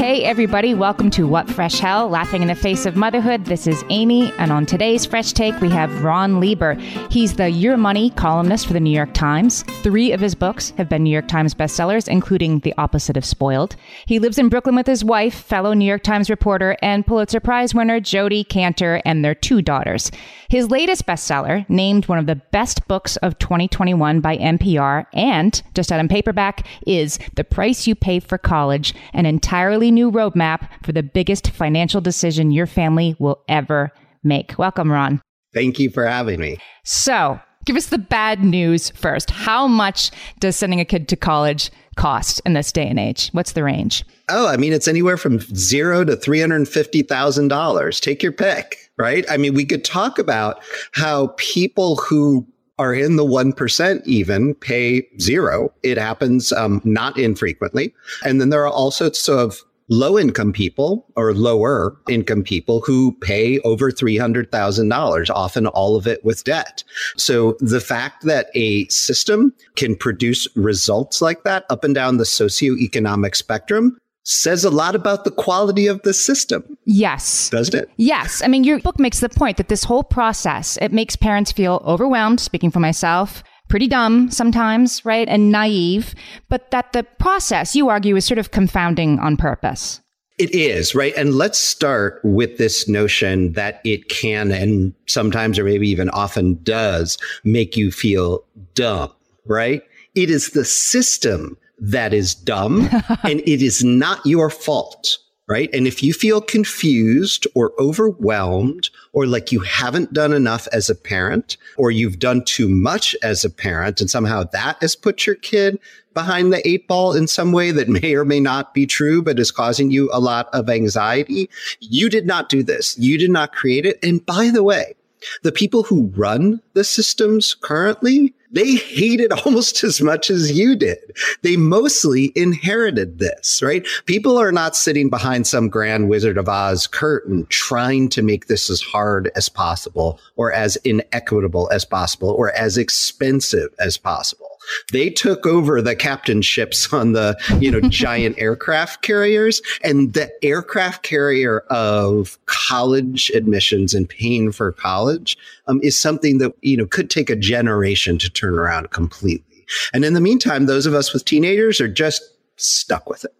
Hey, 0.00 0.24
everybody, 0.24 0.72
welcome 0.72 1.10
to 1.10 1.28
What 1.28 1.46
Fresh 1.46 1.78
Hell, 1.78 2.08
Laughing 2.08 2.40
in 2.40 2.48
the 2.48 2.54
Face 2.54 2.86
of 2.86 2.96
Motherhood. 2.96 3.44
This 3.44 3.66
is 3.66 3.84
Amy, 3.90 4.32
and 4.38 4.50
on 4.50 4.64
today's 4.64 5.04
Fresh 5.04 5.34
Take, 5.34 5.60
we 5.60 5.68
have 5.68 6.02
Ron 6.02 6.40
Lieber. 6.40 6.72
He's 7.10 7.34
the 7.34 7.50
Your 7.50 7.76
Money 7.76 8.08
columnist 8.08 8.66
for 8.66 8.72
the 8.72 8.80
New 8.80 8.96
York 8.96 9.12
Times. 9.12 9.62
Three 9.82 10.12
of 10.12 10.20
his 10.20 10.34
books 10.34 10.70
have 10.78 10.88
been 10.88 11.02
New 11.02 11.10
York 11.10 11.28
Times 11.28 11.52
bestsellers, 11.52 12.08
including 12.08 12.60
The 12.60 12.72
Opposite 12.78 13.18
of 13.18 13.26
Spoiled. 13.26 13.76
He 14.06 14.18
lives 14.18 14.38
in 14.38 14.48
Brooklyn 14.48 14.74
with 14.74 14.86
his 14.86 15.04
wife, 15.04 15.34
fellow 15.34 15.74
New 15.74 15.84
York 15.84 16.02
Times 16.02 16.30
reporter, 16.30 16.78
and 16.80 17.06
Pulitzer 17.06 17.38
Prize 17.38 17.74
winner 17.74 18.00
Jodi 18.00 18.42
Kantor, 18.42 19.02
and 19.04 19.22
their 19.22 19.34
two 19.34 19.60
daughters. 19.60 20.10
His 20.48 20.70
latest 20.70 21.04
bestseller, 21.04 21.68
named 21.68 22.08
one 22.08 22.18
of 22.18 22.24
the 22.24 22.36
best 22.36 22.88
books 22.88 23.16
of 23.18 23.38
2021 23.38 24.20
by 24.20 24.38
NPR, 24.38 25.04
and 25.12 25.62
just 25.74 25.92
out 25.92 26.00
in 26.00 26.08
paperback, 26.08 26.66
is 26.86 27.18
The 27.34 27.44
Price 27.44 27.86
You 27.86 27.94
Pay 27.94 28.20
for 28.20 28.38
College, 28.38 28.94
an 29.12 29.26
entirely 29.26 29.89
new 29.90 30.10
roadmap 30.10 30.68
for 30.84 30.92
the 30.92 31.02
biggest 31.02 31.50
financial 31.50 32.00
decision 32.00 32.50
your 32.50 32.66
family 32.66 33.16
will 33.18 33.42
ever 33.48 33.92
make. 34.22 34.58
Welcome, 34.58 34.90
Ron. 34.90 35.20
Thank 35.52 35.78
you 35.78 35.90
for 35.90 36.06
having 36.06 36.40
me. 36.40 36.58
So, 36.84 37.40
give 37.64 37.76
us 37.76 37.86
the 37.86 37.98
bad 37.98 38.44
news 38.44 38.90
first. 38.90 39.30
How 39.30 39.66
much 39.66 40.10
does 40.38 40.56
sending 40.56 40.80
a 40.80 40.84
kid 40.84 41.08
to 41.08 41.16
college 41.16 41.70
cost 41.96 42.40
in 42.46 42.52
this 42.54 42.72
day 42.72 42.86
and 42.86 42.98
age? 42.98 43.30
What's 43.32 43.52
the 43.52 43.64
range? 43.64 44.04
Oh, 44.28 44.46
I 44.46 44.56
mean, 44.56 44.72
it's 44.72 44.88
anywhere 44.88 45.16
from 45.16 45.40
zero 45.40 46.04
to 46.04 46.16
$350,000. 46.16 48.00
Take 48.00 48.22
your 48.22 48.32
pick, 48.32 48.76
right? 48.96 49.24
I 49.28 49.36
mean, 49.36 49.54
we 49.54 49.64
could 49.64 49.84
talk 49.84 50.18
about 50.18 50.62
how 50.92 51.34
people 51.36 51.96
who 51.96 52.46
are 52.78 52.94
in 52.94 53.16
the 53.16 53.24
1% 53.24 54.06
even 54.06 54.54
pay 54.54 55.06
zero. 55.20 55.70
It 55.82 55.98
happens 55.98 56.50
um, 56.52 56.80
not 56.84 57.18
infrequently. 57.18 57.94
And 58.24 58.40
then 58.40 58.48
there 58.48 58.62
are 58.62 58.72
all 58.72 58.90
sorts 58.90 59.28
of 59.28 59.62
low 59.90 60.18
income 60.18 60.52
people 60.52 61.06
or 61.16 61.34
lower 61.34 61.96
income 62.08 62.42
people 62.42 62.80
who 62.80 63.12
pay 63.20 63.58
over 63.60 63.90
$300,000, 63.90 65.30
often 65.30 65.66
all 65.66 65.96
of 65.96 66.06
it 66.06 66.24
with 66.24 66.44
debt. 66.44 66.82
So 67.16 67.56
the 67.60 67.80
fact 67.80 68.24
that 68.24 68.48
a 68.54 68.86
system 68.86 69.52
can 69.76 69.96
produce 69.96 70.48
results 70.56 71.20
like 71.20 71.42
that 71.42 71.64
up 71.68 71.84
and 71.84 71.94
down 71.94 72.16
the 72.16 72.24
socioeconomic 72.24 73.34
spectrum 73.34 73.98
says 74.22 74.64
a 74.64 74.70
lot 74.70 74.94
about 74.94 75.24
the 75.24 75.30
quality 75.30 75.86
of 75.86 76.00
the 76.02 76.14
system. 76.14 76.62
Yes. 76.84 77.50
Doesn't 77.50 77.74
it? 77.74 77.90
Yes. 77.96 78.42
I 78.42 78.48
mean, 78.48 78.64
your 78.64 78.78
book 78.78 78.98
makes 78.98 79.20
the 79.20 79.28
point 79.28 79.56
that 79.56 79.68
this 79.68 79.82
whole 79.82 80.04
process, 80.04 80.76
it 80.80 80.92
makes 80.92 81.16
parents 81.16 81.50
feel 81.50 81.82
overwhelmed, 81.84 82.38
speaking 82.38 82.70
for 82.70 82.80
myself, 82.80 83.42
pretty 83.70 83.88
dumb 83.88 84.30
sometimes, 84.30 85.02
right? 85.04 85.28
And 85.28 85.50
naive, 85.50 86.14
but 86.50 86.70
that 86.72 86.92
the 86.92 87.04
process, 87.04 87.74
you 87.74 87.88
argue, 87.88 88.16
is 88.16 88.26
sort 88.26 88.38
of 88.38 88.50
confounding 88.50 89.18
on 89.18 89.36
purpose. 89.38 90.00
It 90.38 90.54
is, 90.54 90.94
right? 90.94 91.14
And 91.16 91.34
let's 91.34 91.58
start 91.58 92.20
with 92.24 92.58
this 92.58 92.88
notion 92.88 93.52
that 93.52 93.80
it 93.84 94.08
can 94.08 94.50
and 94.50 94.94
sometimes 95.06 95.58
or 95.58 95.64
maybe 95.64 95.88
even 95.88 96.08
often 96.10 96.58
does 96.62 97.18
make 97.44 97.76
you 97.76 97.90
feel 97.90 98.42
dumb, 98.74 99.12
right? 99.46 99.82
It 100.14 100.30
is 100.30 100.50
the 100.50 100.64
system 100.64 101.56
that 101.78 102.12
is 102.12 102.34
dumb 102.34 102.88
and 103.22 103.40
it 103.40 103.62
is 103.62 103.84
not 103.84 104.24
your 104.24 104.50
fault 104.50 105.18
right? 105.50 105.68
And 105.72 105.88
if 105.88 106.00
you 106.00 106.12
feel 106.12 106.40
confused 106.40 107.44
or 107.56 107.72
overwhelmed 107.80 108.88
or 109.12 109.26
like 109.26 109.50
you 109.50 109.58
haven't 109.58 110.12
done 110.12 110.32
enough 110.32 110.68
as 110.72 110.88
a 110.88 110.94
parent 110.94 111.56
or 111.76 111.90
you've 111.90 112.20
done 112.20 112.44
too 112.44 112.68
much 112.68 113.16
as 113.24 113.44
a 113.44 113.50
parent 113.50 114.00
and 114.00 114.08
somehow 114.08 114.44
that 114.52 114.76
has 114.80 114.94
put 114.94 115.26
your 115.26 115.34
kid 115.34 115.80
behind 116.14 116.52
the 116.52 116.66
eight 116.66 116.86
ball 116.86 117.14
in 117.14 117.26
some 117.26 117.50
way 117.50 117.72
that 117.72 117.88
may 118.02 118.14
or 118.14 118.24
may 118.24 118.38
not 118.38 118.72
be 118.74 118.86
true, 118.86 119.22
but 119.22 119.40
is 119.40 119.50
causing 119.50 119.90
you 119.90 120.08
a 120.12 120.20
lot 120.20 120.48
of 120.52 120.70
anxiety, 120.70 121.50
you 121.80 122.08
did 122.08 122.26
not 122.26 122.48
do 122.48 122.62
this. 122.62 122.96
You 122.96 123.18
did 123.18 123.30
not 123.30 123.52
create 123.52 123.84
it. 123.84 123.98
And 124.04 124.24
by 124.24 124.50
the 124.50 124.62
way, 124.62 124.94
the 125.42 125.52
people 125.52 125.82
who 125.82 126.12
run 126.16 126.62
the 126.74 126.84
systems 126.84 127.54
currently, 127.54 128.32
they 128.50 128.76
hate 128.76 129.20
it 129.20 129.32
almost 129.46 129.82
as 129.84 130.00
much 130.00 130.30
as 130.30 130.52
you 130.52 130.76
did. 130.76 131.16
They 131.42 131.56
mostly 131.56 132.32
inherited 132.34 133.18
this, 133.18 133.62
right? 133.62 133.86
People 134.06 134.38
are 134.38 134.52
not 134.52 134.76
sitting 134.76 135.08
behind 135.08 135.46
some 135.46 135.68
grand 135.68 136.08
Wizard 136.08 136.38
of 136.38 136.48
Oz 136.48 136.86
curtain 136.86 137.46
trying 137.48 138.08
to 138.10 138.22
make 138.22 138.46
this 138.46 138.70
as 138.70 138.80
hard 138.80 139.30
as 139.36 139.48
possible 139.48 140.20
or 140.36 140.52
as 140.52 140.76
inequitable 140.76 141.68
as 141.72 141.84
possible 141.84 142.30
or 142.30 142.52
as 142.52 142.76
expensive 142.76 143.74
as 143.78 143.96
possible. 143.96 144.49
They 144.92 145.10
took 145.10 145.46
over 145.46 145.80
the 145.82 145.96
captainships 145.96 146.92
on 146.92 147.12
the, 147.12 147.36
you 147.60 147.70
know, 147.70 147.80
giant 147.88 148.38
aircraft 148.38 149.02
carriers 149.02 149.62
and 149.82 150.12
the 150.12 150.30
aircraft 150.44 151.02
carrier 151.02 151.60
of 151.70 152.38
college 152.46 153.30
admissions 153.30 153.94
and 153.94 154.08
paying 154.08 154.52
for 154.52 154.72
college 154.72 155.36
um, 155.66 155.80
is 155.82 155.98
something 155.98 156.38
that, 156.38 156.52
you 156.62 156.76
know, 156.76 156.86
could 156.86 157.10
take 157.10 157.30
a 157.30 157.36
generation 157.36 158.18
to 158.18 158.30
turn 158.30 158.58
around 158.58 158.90
completely. 158.90 159.66
And 159.92 160.04
in 160.04 160.14
the 160.14 160.20
meantime, 160.20 160.66
those 160.66 160.86
of 160.86 160.94
us 160.94 161.12
with 161.12 161.24
teenagers 161.24 161.80
are 161.80 161.88
just 161.88 162.22
stuck 162.56 163.08
with 163.08 163.24
it. 163.24 163.34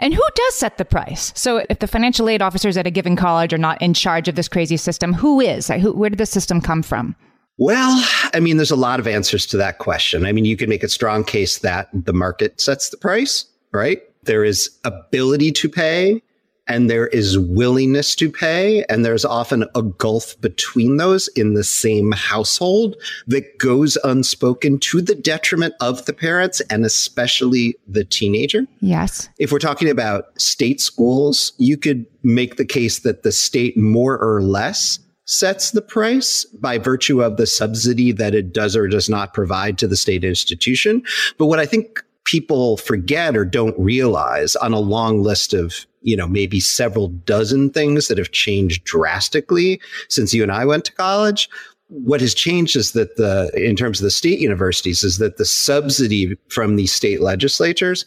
And 0.00 0.14
who 0.14 0.22
does 0.34 0.54
set 0.54 0.78
the 0.78 0.84
price? 0.84 1.32
So, 1.34 1.64
if 1.68 1.78
the 1.78 1.86
financial 1.86 2.28
aid 2.28 2.42
officers 2.42 2.76
at 2.76 2.86
a 2.86 2.90
given 2.90 3.16
college 3.16 3.52
are 3.52 3.58
not 3.58 3.80
in 3.80 3.94
charge 3.94 4.28
of 4.28 4.34
this 4.34 4.48
crazy 4.48 4.76
system, 4.76 5.12
who 5.12 5.40
is? 5.40 5.68
Who, 5.68 5.92
where 5.92 6.10
did 6.10 6.18
the 6.18 6.26
system 6.26 6.60
come 6.60 6.82
from? 6.82 7.16
Well, 7.56 8.04
I 8.32 8.40
mean, 8.40 8.56
there's 8.56 8.70
a 8.70 8.76
lot 8.76 8.98
of 8.98 9.06
answers 9.06 9.46
to 9.46 9.56
that 9.58 9.78
question. 9.78 10.26
I 10.26 10.32
mean, 10.32 10.44
you 10.44 10.56
can 10.56 10.68
make 10.68 10.82
a 10.82 10.88
strong 10.88 11.22
case 11.24 11.58
that 11.60 11.88
the 11.92 12.12
market 12.12 12.60
sets 12.60 12.90
the 12.90 12.96
price, 12.96 13.46
right? 13.72 14.02
There 14.24 14.44
is 14.44 14.70
ability 14.84 15.52
to 15.52 15.68
pay 15.68 16.22
and 16.66 16.88
there 16.88 17.08
is 17.08 17.38
willingness 17.38 18.14
to 18.16 18.30
pay. 18.30 18.84
And 18.88 19.04
there's 19.04 19.24
often 19.24 19.66
a 19.74 19.82
gulf 19.82 20.40
between 20.40 20.96
those 20.96 21.28
in 21.28 21.54
the 21.54 21.64
same 21.64 22.12
household 22.12 22.96
that 23.26 23.58
goes 23.58 23.96
unspoken 24.02 24.78
to 24.80 25.00
the 25.00 25.14
detriment 25.14 25.74
of 25.80 26.06
the 26.06 26.12
parents 26.12 26.60
and 26.70 26.84
especially 26.84 27.76
the 27.86 28.04
teenager. 28.04 28.66
Yes. 28.80 29.28
If 29.38 29.52
we're 29.52 29.58
talking 29.58 29.90
about 29.90 30.40
state 30.40 30.80
schools, 30.80 31.52
you 31.58 31.76
could 31.76 32.06
make 32.22 32.56
the 32.56 32.64
case 32.64 33.00
that 33.00 33.22
the 33.22 33.32
state 33.32 33.76
more 33.76 34.18
or 34.18 34.42
less 34.42 34.98
sets 35.26 35.70
the 35.70 35.82
price 35.82 36.44
by 36.60 36.78
virtue 36.78 37.22
of 37.22 37.36
the 37.36 37.46
subsidy 37.46 38.12
that 38.12 38.34
it 38.34 38.52
does 38.52 38.76
or 38.76 38.88
does 38.88 39.08
not 39.08 39.34
provide 39.34 39.78
to 39.78 39.88
the 39.88 39.96
state 39.96 40.24
institution. 40.24 41.02
But 41.38 41.46
what 41.46 41.58
I 41.58 41.66
think 41.66 42.04
people 42.24 42.76
forget 42.76 43.36
or 43.36 43.44
don't 43.44 43.78
realize 43.78 44.56
on 44.56 44.72
a 44.72 44.78
long 44.78 45.22
list 45.22 45.54
of 45.54 45.86
you 46.02 46.16
know 46.16 46.26
maybe 46.26 46.60
several 46.60 47.08
dozen 47.08 47.70
things 47.70 48.08
that 48.08 48.18
have 48.18 48.32
changed 48.32 48.84
drastically 48.84 49.80
since 50.08 50.34
you 50.34 50.42
and 50.42 50.52
I 50.52 50.64
went 50.64 50.84
to 50.86 50.92
college 50.92 51.48
what 51.88 52.20
has 52.20 52.34
changed 52.34 52.76
is 52.76 52.92
that 52.92 53.16
the 53.16 53.50
in 53.54 53.76
terms 53.76 54.00
of 54.00 54.04
the 54.04 54.10
state 54.10 54.40
universities 54.40 55.04
is 55.04 55.18
that 55.18 55.36
the 55.36 55.44
subsidy 55.44 56.36
from 56.48 56.76
the 56.76 56.86
state 56.86 57.20
legislatures 57.20 58.04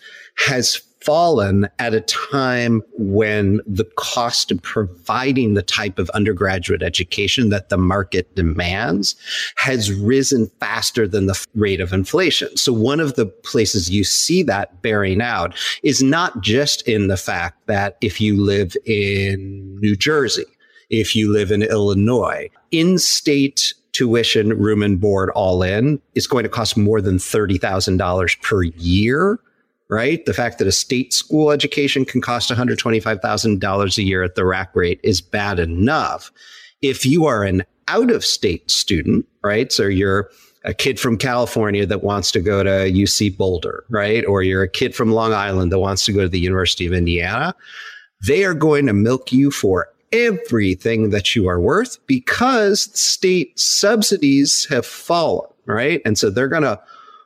has 0.48 0.82
fallen 1.02 1.68
at 1.80 1.94
a 1.94 2.02
time 2.02 2.82
when 2.94 3.62
the 3.66 3.86
cost 3.96 4.52
of 4.52 4.62
providing 4.62 5.54
the 5.54 5.62
type 5.62 6.00
of 6.00 6.10
undergraduate 6.12 6.82
education 6.82 7.50
that 7.50 7.70
the 7.70 7.78
market 7.78 8.36
demands 8.36 9.16
has 9.56 9.92
risen 9.92 10.50
faster 10.60 11.08
than 11.08 11.28
the 11.28 11.46
rate 11.56 11.80
of 11.80 11.94
inflation. 11.94 12.56
So 12.58 12.74
one 12.74 13.00
of 13.00 13.16
the 13.16 13.26
places 13.26 13.90
you 13.90 14.04
see 14.04 14.44
that 14.44 14.82
bearing 14.82 15.22
out 15.22 15.56
is 15.84 16.04
not 16.04 16.42
just 16.42 16.88
in 16.88 17.08
the 17.08 17.18
fact 17.18 17.66
that 17.68 17.98
if 18.02 18.20
you 18.20 18.42
live 18.42 18.76
in 18.86 19.80
New 19.80 19.96
Jersey, 19.96 20.46
if 20.90 21.16
you 21.16 21.32
live 21.32 21.52
in 21.52 21.64
Illinois, 21.64 22.50
in 22.72 22.98
state 22.98 23.74
tuition, 23.92 24.50
room 24.50 24.84
and 24.84 25.00
board 25.00 25.30
all 25.32 25.64
in 25.64 26.00
is 26.14 26.28
going 26.28 26.44
to 26.44 26.50
cost 26.50 26.78
more 26.78 27.02
than 27.02 27.18
$30,000 27.18 28.42
per 28.42 28.64
year 28.64 29.40
right? 29.90 30.26
The 30.26 30.34
fact 30.34 30.60
that 30.60 30.68
a 30.68 30.72
state 30.72 31.14
school 31.14 31.52
education 31.52 32.06
can 32.06 32.22
cost 32.22 32.52
$125,000 32.52 33.98
a 33.98 34.04
year 34.04 34.24
at 34.24 34.36
the 34.36 34.46
rack 34.46 34.76
rate 34.76 35.00
is 35.04 35.22
bad 35.22 35.60
enough. 35.60 36.32
If 36.82 37.06
you 37.06 37.26
are 37.26 37.44
an 37.44 37.64
out 37.88 38.12
of 38.12 38.26
state 38.26 38.70
student, 38.70 39.26
right? 39.44 39.72
So 39.72 39.84
you're 39.84 40.30
a 40.66 40.74
kid 40.74 41.00
from 41.00 41.18
California 41.18 41.86
that 41.86 42.04
wants 42.04 42.32
to 42.32 42.42
go 42.42 42.62
to 42.64 42.70
UC 42.70 43.38
Boulder, 43.38 43.86
right? 43.90 44.26
Or 44.26 44.44
you're 44.44 44.64
a 44.64 44.70
kid 44.70 44.94
from 44.94 45.12
Long 45.12 45.34
Island 45.34 45.72
that 45.72 45.80
wants 45.80 46.06
to 46.06 46.12
go 46.12 46.22
to 46.22 46.30
the 46.30 46.40
University 46.40 46.86
of 46.86 46.94
Indiana. 46.94 47.56
They 48.26 48.44
are 48.44 48.54
going 48.54 48.88
to 48.88 48.94
milk 48.94 49.32
you 49.32 49.52
for 49.52 49.88
everything 50.12 51.10
that 51.12 51.36
you 51.36 51.48
are 51.48 51.60
worth 51.60 52.06
because 52.08 52.90
state 53.00 53.58
subsidies 53.60 54.66
have 54.70 54.86
fallen, 54.86 55.50
right? 55.66 56.02
And 56.06 56.18
so 56.18 56.30
they're 56.30 56.48
going 56.48 56.64
to 56.64 56.80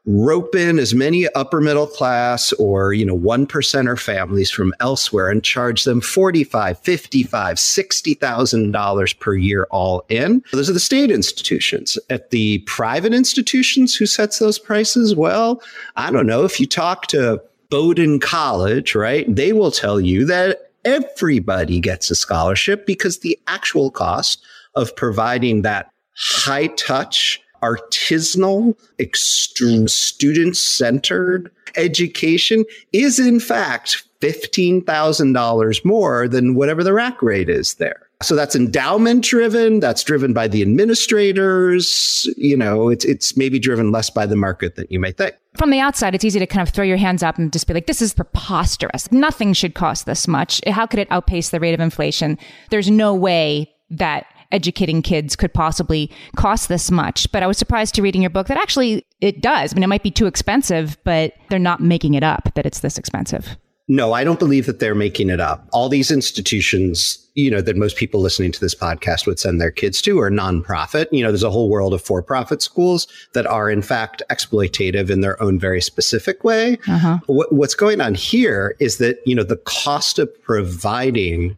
rope 0.06 0.56
in 0.56 0.80
as 0.80 0.96
many 0.96 1.28
upper 1.30 1.62
middle 1.62 1.86
class 1.86 2.54
or 2.54 2.92
you 2.92 3.06
know 3.06 3.14
one 3.14 3.46
percenter 3.46 4.00
families 4.00 4.50
from 4.50 4.74
elsewhere 4.80 5.30
and 5.30 5.44
charge 5.44 5.84
them 5.84 6.02
45 6.02 6.80
55 6.80 7.60
60000 7.60 8.72
dollars 8.72 9.14
per 9.14 9.36
year 9.36 9.68
all 9.70 10.04
in. 10.10 10.44
Those 10.52 10.70
are 10.70 10.74
the 10.74 10.80
state 10.80 11.12
institutions. 11.12 12.00
At 12.10 12.32
the 12.32 12.60
private 12.60 13.14
institutions 13.14 13.96
who 13.96 14.08
sets 14.08 14.40
those 14.40 14.58
prices? 14.58 15.16
Well 15.16 15.62
i 15.96 16.10
don't 16.10 16.28
know. 16.28 16.46
If 16.46 16.60
you 16.60 16.66
talk 16.66 17.08
to 17.08 17.42
bowdoin 17.70 18.20
college 18.20 18.96
right 18.96 19.34
they 19.34 19.54
will 19.54 19.72
tell 19.72 20.02
you 20.02 20.26
that 20.26 20.72
everybody 20.84 21.80
gets 21.80 22.10
a 22.10 22.16
scholarship 22.16 22.86
because 22.86 23.20
the 23.20 23.38
actual 23.48 23.92
cost 23.92 24.44
of 24.76 24.96
providing 24.96 25.62
that 25.62 25.92
high 26.16 26.68
touch 26.68 27.41
artisanal, 27.62 28.78
extreme 29.00 29.88
student 29.88 30.58
centered 30.58 31.52
education 31.76 32.66
is 32.92 33.20
in 33.20 33.40
fact 33.40 34.04
$15,000 34.22 35.86
more 35.86 36.28
than 36.28 36.56
whatever 36.56 36.84
the 36.84 36.94
rack 36.94 37.22
rate 37.22 37.50
is 37.50 37.76
there. 37.76 38.08
So 38.22 38.36
that's 38.36 38.56
endowment 38.56 39.24
driven. 39.24 39.80
That's 39.80 40.04
driven 40.04 40.32
by 40.32 40.48
the 40.48 40.62
administrators. 40.62 42.30
You 42.38 42.56
know, 42.56 42.90
it's, 42.90 43.04
it's 43.04 43.36
maybe 43.36 43.58
driven 43.58 43.92
less 43.92 44.12
by 44.12 44.28
the 44.28 44.36
market 44.36 44.76
than 44.76 44.86
you 44.90 45.00
may 45.00 45.12
think. 45.12 45.36
From 45.58 45.72
the 45.72 45.80
outside, 45.80 46.14
it's 46.14 46.24
easy 46.24 46.38
to 46.38 46.46
kind 46.46 46.66
of 46.66 46.72
throw 46.72 46.86
your 46.86 46.98
hands 46.98 47.24
up 47.24 47.40
and 47.40 47.52
just 47.52 47.68
be 47.68 47.74
like, 47.74 47.88
this 47.88 48.02
is 48.02 48.14
preposterous. 48.14 49.12
Nothing 49.12 49.54
should 49.54 49.74
cost 49.74 50.06
this 50.06 50.28
much. 50.28 50.62
How 50.68 50.86
could 50.86 51.00
it 51.00 51.08
outpace 51.10 51.50
the 51.50 51.60
rate 51.60 51.74
of 51.74 51.80
inflation? 51.80 52.38
There's 52.70 52.92
no 52.92 53.16
way 53.16 53.74
that 53.90 54.28
educating 54.52 55.02
kids 55.02 55.36
could 55.36 55.54
possibly 55.54 56.10
cost 56.36 56.70
this 56.70 56.92
much. 56.92 57.32
But 57.32 57.44
I 57.44 57.48
was 57.48 57.58
surprised 57.58 57.96
to 57.96 58.02
read 58.02 58.16
in 58.16 58.22
your 58.22 58.30
book 58.30 58.48
that 58.48 58.58
actually 58.58 59.06
it 59.20 59.42
does. 59.42 59.74
I 59.74 59.76
mean, 59.76 59.84
it 59.84 59.88
might 59.88 60.04
be 60.04 60.12
too 60.12 60.28
expensive, 60.28 60.98
but 61.04 61.34
they're 61.50 61.60
not 61.60 61.80
making 61.80 62.14
it 62.14 62.24
up 62.24 62.50
that 62.56 62.66
it's 62.66 62.80
this 62.80 62.98
expensive. 62.98 63.58
No, 63.88 64.14
I 64.14 64.24
don't 64.24 64.40
believe 64.40 64.68
that 64.68 64.80
they're 64.80 64.96
making 64.96 65.30
it 65.30 65.42
up. 65.42 65.68
All 65.74 65.90
these 65.90 66.12
institutions, 66.12 67.18
you 67.34 67.52
know, 67.52 67.60
that 67.60 67.76
most 67.76 67.98
people 67.98 68.22
listening 68.22 68.54
to 68.54 68.60
this 68.62 68.74
podcast 68.74 69.28
would 69.28 69.38
send 69.38 69.60
their 69.60 69.72
kids 69.72 70.02
to 70.04 70.18
are 70.22 70.30
nonprofit. 70.30 71.08
You 71.12 71.24
know, 71.24 71.30
there's 71.30 71.44
a 71.44 71.52
whole 71.52 71.68
world 71.68 71.94
of 71.94 72.02
for 72.02 72.24
profit 72.24 72.62
schools 72.62 73.06
that 73.34 73.46
are, 73.46 73.70
in 73.70 73.82
fact, 73.82 74.24
exploitative 74.32 75.10
in 75.10 75.20
their 75.20 75.42
own 75.44 75.60
very 75.60 75.82
specific 75.82 76.44
way. 76.46 76.78
Uh-huh. 76.88 77.20
What, 77.26 77.52
what's 77.52 77.76
going 77.76 78.00
on 78.00 78.16
here 78.16 78.78
is 78.80 78.98
that, 79.00 79.20
you 79.26 79.36
know, 79.36 79.44
the 79.44 79.58
cost 79.58 80.20
of 80.20 80.30
providing 80.42 81.58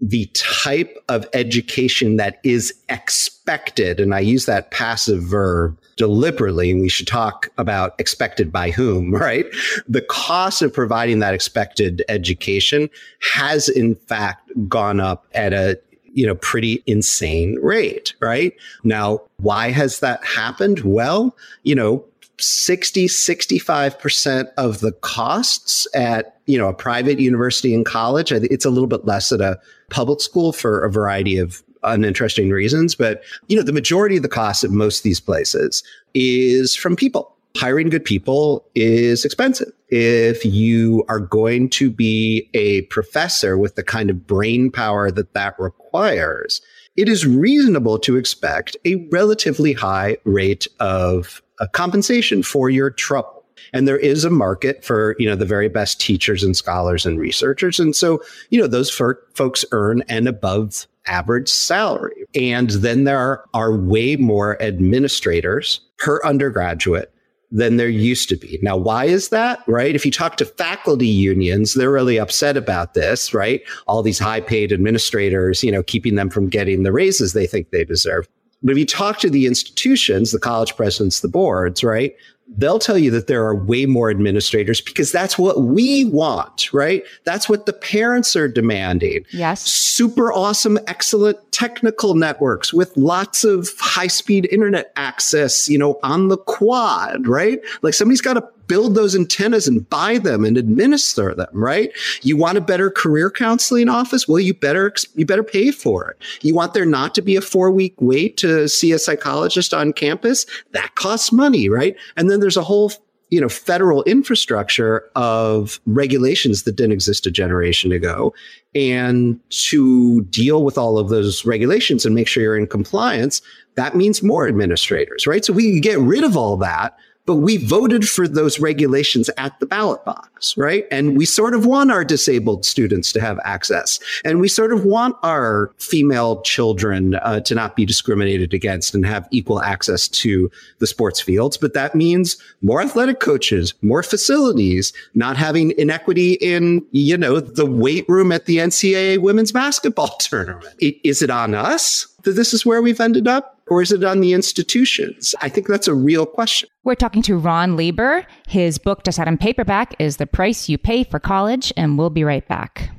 the 0.00 0.26
type 0.34 0.96
of 1.08 1.26
education 1.32 2.16
that 2.16 2.40
is 2.44 2.74
expected, 2.88 4.00
and 4.00 4.14
I 4.14 4.20
use 4.20 4.46
that 4.46 4.70
passive 4.70 5.22
verb 5.22 5.78
deliberately, 5.96 6.70
and 6.70 6.80
we 6.80 6.88
should 6.88 7.06
talk 7.06 7.48
about 7.58 7.94
expected 7.98 8.52
by 8.52 8.70
whom, 8.70 9.14
right? 9.14 9.46
The 9.88 10.02
cost 10.02 10.62
of 10.62 10.72
providing 10.72 11.20
that 11.20 11.34
expected 11.34 12.04
education 12.08 12.90
has 13.34 13.68
in 13.68 13.94
fact 13.94 14.50
gone 14.68 15.00
up 15.00 15.26
at 15.34 15.52
a 15.52 15.78
you 16.14 16.24
know, 16.24 16.36
pretty 16.36 16.80
insane 16.86 17.58
rate, 17.60 18.14
right? 18.20 18.54
Now, 18.84 19.20
why 19.38 19.70
has 19.70 19.98
that 19.98 20.24
happened? 20.24 20.80
Well, 20.80 21.36
you 21.64 21.74
know, 21.74 22.04
60, 22.38 23.06
65% 23.06 24.48
of 24.56 24.80
the 24.80 24.92
costs 24.92 25.86
at, 25.94 26.38
you 26.46 26.58
know, 26.58 26.68
a 26.68 26.74
private 26.74 27.18
university 27.18 27.74
and 27.74 27.86
college. 27.86 28.32
It's 28.32 28.64
a 28.64 28.70
little 28.70 28.86
bit 28.86 29.04
less 29.04 29.32
at 29.32 29.40
a 29.40 29.58
public 29.90 30.20
school 30.20 30.52
for 30.52 30.84
a 30.84 30.90
variety 30.90 31.38
of 31.38 31.62
uninteresting 31.82 32.50
reasons. 32.50 32.94
But, 32.94 33.22
you 33.48 33.56
know, 33.56 33.62
the 33.62 33.72
majority 33.72 34.16
of 34.16 34.22
the 34.22 34.28
cost 34.28 34.64
at 34.64 34.70
most 34.70 34.98
of 34.98 35.02
these 35.04 35.20
places 35.20 35.82
is 36.14 36.74
from 36.74 36.96
people. 36.96 37.30
Hiring 37.56 37.88
good 37.88 38.04
people 38.04 38.66
is 38.74 39.24
expensive. 39.24 39.70
If 39.88 40.44
you 40.44 41.04
are 41.08 41.20
going 41.20 41.68
to 41.70 41.88
be 41.88 42.50
a 42.52 42.82
professor 42.82 43.56
with 43.56 43.76
the 43.76 43.84
kind 43.84 44.10
of 44.10 44.26
brain 44.26 44.72
power 44.72 45.08
that 45.12 45.34
that 45.34 45.54
requires, 45.60 46.60
it 46.96 47.08
is 47.08 47.24
reasonable 47.24 48.00
to 48.00 48.16
expect 48.16 48.76
a 48.84 48.96
relatively 49.12 49.72
high 49.72 50.16
rate 50.24 50.66
of 50.80 51.42
a 51.60 51.68
compensation 51.68 52.42
for 52.42 52.70
your 52.70 52.90
trouble. 52.90 53.44
And 53.72 53.88
there 53.88 53.98
is 53.98 54.24
a 54.24 54.30
market 54.30 54.84
for, 54.84 55.16
you 55.18 55.28
know, 55.28 55.36
the 55.36 55.44
very 55.44 55.68
best 55.68 56.00
teachers 56.00 56.42
and 56.42 56.56
scholars 56.56 57.06
and 57.06 57.18
researchers. 57.18 57.80
And 57.80 57.94
so, 57.94 58.22
you 58.50 58.60
know, 58.60 58.66
those 58.66 58.90
folks 58.90 59.64
earn 59.72 60.02
an 60.08 60.26
above 60.26 60.86
average 61.06 61.48
salary. 61.48 62.24
And 62.34 62.70
then 62.70 63.04
there 63.04 63.18
are, 63.18 63.44
are 63.54 63.76
way 63.76 64.16
more 64.16 64.60
administrators 64.62 65.80
per 65.98 66.20
undergraduate 66.24 67.12
than 67.50 67.76
there 67.76 67.88
used 67.88 68.28
to 68.30 68.36
be. 68.36 68.58
Now, 68.62 68.76
why 68.76 69.04
is 69.04 69.28
that? 69.28 69.62
Right? 69.68 69.94
If 69.94 70.04
you 70.04 70.10
talk 70.10 70.36
to 70.38 70.44
faculty 70.44 71.06
unions, 71.06 71.74
they're 71.74 71.90
really 71.90 72.18
upset 72.18 72.56
about 72.56 72.94
this, 72.94 73.32
right? 73.32 73.62
All 73.86 74.02
these 74.02 74.18
high 74.18 74.40
paid 74.40 74.72
administrators, 74.72 75.62
you 75.62 75.70
know, 75.70 75.82
keeping 75.82 76.16
them 76.16 76.30
from 76.30 76.48
getting 76.48 76.82
the 76.82 76.92
raises 76.92 77.32
they 77.32 77.46
think 77.46 77.70
they 77.70 77.84
deserve. 77.84 78.26
But 78.64 78.72
if 78.72 78.78
you 78.78 78.86
talk 78.86 79.18
to 79.20 79.30
the 79.30 79.46
institutions, 79.46 80.32
the 80.32 80.40
college 80.40 80.74
presidents, 80.74 81.20
the 81.20 81.28
boards, 81.28 81.84
right? 81.84 82.16
They'll 82.56 82.78
tell 82.78 82.98
you 82.98 83.10
that 83.10 83.26
there 83.26 83.44
are 83.44 83.54
way 83.54 83.86
more 83.86 84.10
administrators 84.10 84.80
because 84.80 85.12
that's 85.12 85.38
what 85.38 85.62
we 85.62 86.06
want, 86.06 86.72
right? 86.72 87.02
That's 87.24 87.48
what 87.48 87.66
the 87.66 87.72
parents 87.72 88.36
are 88.36 88.48
demanding. 88.48 89.24
Yes. 89.30 89.62
Super 89.62 90.32
awesome, 90.32 90.78
excellent 90.86 91.38
technical 91.52 92.14
networks 92.14 92.72
with 92.72 92.94
lots 92.96 93.44
of 93.44 93.70
high 93.78 94.08
speed 94.08 94.48
internet 94.50 94.92
access, 94.96 95.68
you 95.68 95.78
know, 95.78 95.98
on 96.02 96.28
the 96.28 96.36
quad, 96.36 97.26
right? 97.26 97.60
Like 97.82 97.94
somebody's 97.94 98.20
got 98.20 98.34
to 98.34 98.42
build 98.66 98.94
those 98.94 99.14
antennas 99.14 99.68
and 99.68 99.88
buy 99.88 100.18
them 100.18 100.44
and 100.44 100.56
administer 100.56 101.34
them, 101.34 101.48
right? 101.52 101.90
You 102.22 102.36
want 102.36 102.58
a 102.58 102.62
better 102.62 102.90
career 102.90 103.30
counseling 103.30 103.88
office? 103.88 104.26
Well, 104.28 104.40
you 104.40 104.54
better, 104.54 104.92
you 105.14 105.26
better 105.26 105.44
pay 105.44 105.70
for 105.70 106.10
it. 106.10 106.18
You 106.42 106.54
want 106.54 106.74
there 106.74 106.86
not 106.86 107.14
to 107.16 107.22
be 107.22 107.36
a 107.36 107.40
four 107.40 107.70
week 107.70 107.94
wait 108.00 108.36
to 108.38 108.68
see 108.68 108.92
a 108.92 108.98
psychologist 108.98 109.74
on 109.74 109.92
campus? 109.92 110.46
That 110.72 110.94
costs 110.94 111.32
money, 111.32 111.68
right? 111.68 111.96
And 112.16 112.30
then 112.30 112.40
there's 112.40 112.56
a 112.56 112.62
whole 112.62 112.92
you 113.30 113.40
know 113.40 113.48
federal 113.48 114.04
infrastructure 114.04 115.10
of 115.16 115.80
regulations 115.86 116.62
that 116.62 116.76
didn't 116.76 116.92
exist 116.92 117.26
a 117.26 117.30
generation 117.30 117.90
ago 117.90 118.32
and 118.76 119.40
to 119.50 120.22
deal 120.24 120.62
with 120.62 120.76
all 120.78 120.98
of 120.98 121.08
those 121.08 121.44
regulations 121.44 122.04
and 122.04 122.14
make 122.14 122.28
sure 122.28 122.42
you're 122.42 122.56
in 122.56 122.66
compliance 122.66 123.40
that 123.74 123.96
means 123.96 124.22
more 124.22 124.46
administrators 124.46 125.26
right 125.26 125.44
so 125.44 125.52
we 125.52 125.72
can 125.72 125.80
get 125.80 125.98
rid 125.98 126.22
of 126.22 126.36
all 126.36 126.56
that 126.56 126.96
but 127.26 127.36
we 127.36 127.56
voted 127.56 128.06
for 128.06 128.28
those 128.28 128.60
regulations 128.60 129.30
at 129.38 129.58
the 129.58 129.66
ballot 129.66 130.04
box, 130.04 130.56
right? 130.56 130.86
And 130.90 131.16
we 131.16 131.24
sort 131.24 131.54
of 131.54 131.64
want 131.64 131.90
our 131.90 132.04
disabled 132.04 132.64
students 132.64 133.12
to 133.12 133.20
have 133.20 133.38
access. 133.44 133.98
And 134.24 134.40
we 134.40 134.48
sort 134.48 134.72
of 134.72 134.84
want 134.84 135.16
our 135.22 135.70
female 135.78 136.42
children 136.42 137.14
uh, 137.16 137.40
to 137.40 137.54
not 137.54 137.76
be 137.76 137.86
discriminated 137.86 138.52
against 138.52 138.94
and 138.94 139.06
have 139.06 139.26
equal 139.30 139.62
access 139.62 140.06
to 140.08 140.50
the 140.80 140.86
sports 140.86 141.20
fields. 141.20 141.56
But 141.56 141.72
that 141.74 141.94
means 141.94 142.36
more 142.60 142.82
athletic 142.82 143.20
coaches, 143.20 143.72
more 143.80 144.02
facilities, 144.02 144.92
not 145.14 145.36
having 145.36 145.72
inequity 145.78 146.34
in, 146.34 146.84
you 146.90 147.16
know, 147.16 147.40
the 147.40 147.66
weight 147.66 148.06
room 148.08 148.32
at 148.32 148.44
the 148.44 148.58
NCAA 148.58 149.18
women's 149.18 149.52
basketball 149.52 150.08
tournament. 150.18 150.74
Is 150.80 151.22
it 151.22 151.30
on 151.30 151.54
us 151.54 152.06
that 152.24 152.32
this 152.32 152.52
is 152.52 152.66
where 152.66 152.82
we've 152.82 153.00
ended 153.00 153.26
up? 153.28 153.53
Or 153.68 153.82
is 153.82 153.92
it 153.92 154.04
on 154.04 154.20
the 154.20 154.32
institutions? 154.32 155.34
I 155.40 155.48
think 155.48 155.66
that's 155.66 155.88
a 155.88 155.94
real 155.94 156.26
question. 156.26 156.68
We're 156.84 156.94
talking 156.94 157.22
to 157.22 157.36
Ron 157.36 157.76
Lieber. 157.76 158.26
His 158.46 158.78
book, 158.78 159.04
just 159.04 159.18
out 159.18 159.28
in 159.28 159.38
paperback, 159.38 159.94
is 159.98 160.18
The 160.18 160.26
Price 160.26 160.68
You 160.68 160.78
Pay 160.78 161.04
for 161.04 161.18
College, 161.18 161.72
and 161.76 161.98
we'll 161.98 162.10
be 162.10 162.24
right 162.24 162.46
back. 162.46 162.90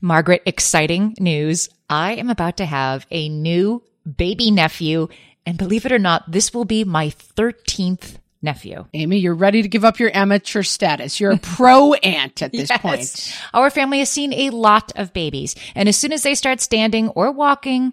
Margaret, 0.00 0.42
exciting 0.46 1.14
news. 1.18 1.68
I 1.88 2.12
am 2.12 2.30
about 2.30 2.56
to 2.58 2.66
have 2.66 3.06
a 3.10 3.28
new 3.28 3.82
baby 4.16 4.50
nephew. 4.50 5.08
And 5.44 5.56
believe 5.56 5.86
it 5.86 5.92
or 5.92 5.98
not, 5.98 6.30
this 6.30 6.52
will 6.52 6.64
be 6.64 6.84
my 6.84 7.08
13th 7.08 8.16
nephew. 8.42 8.86
Amy, 8.94 9.18
you're 9.18 9.34
ready 9.34 9.62
to 9.62 9.68
give 9.68 9.84
up 9.84 9.98
your 9.98 10.14
amateur 10.14 10.62
status. 10.62 11.20
You're 11.20 11.32
a 11.32 11.38
pro 11.38 11.94
aunt 11.94 12.42
at 12.42 12.52
this 12.52 12.70
yes. 12.70 12.80
point. 12.80 13.38
Our 13.54 13.70
family 13.70 14.00
has 14.00 14.10
seen 14.10 14.32
a 14.32 14.50
lot 14.50 14.92
of 14.96 15.12
babies. 15.12 15.54
And 15.74 15.88
as 15.88 15.96
soon 15.96 16.12
as 16.12 16.22
they 16.22 16.34
start 16.34 16.60
standing 16.60 17.08
or 17.10 17.32
walking, 17.32 17.92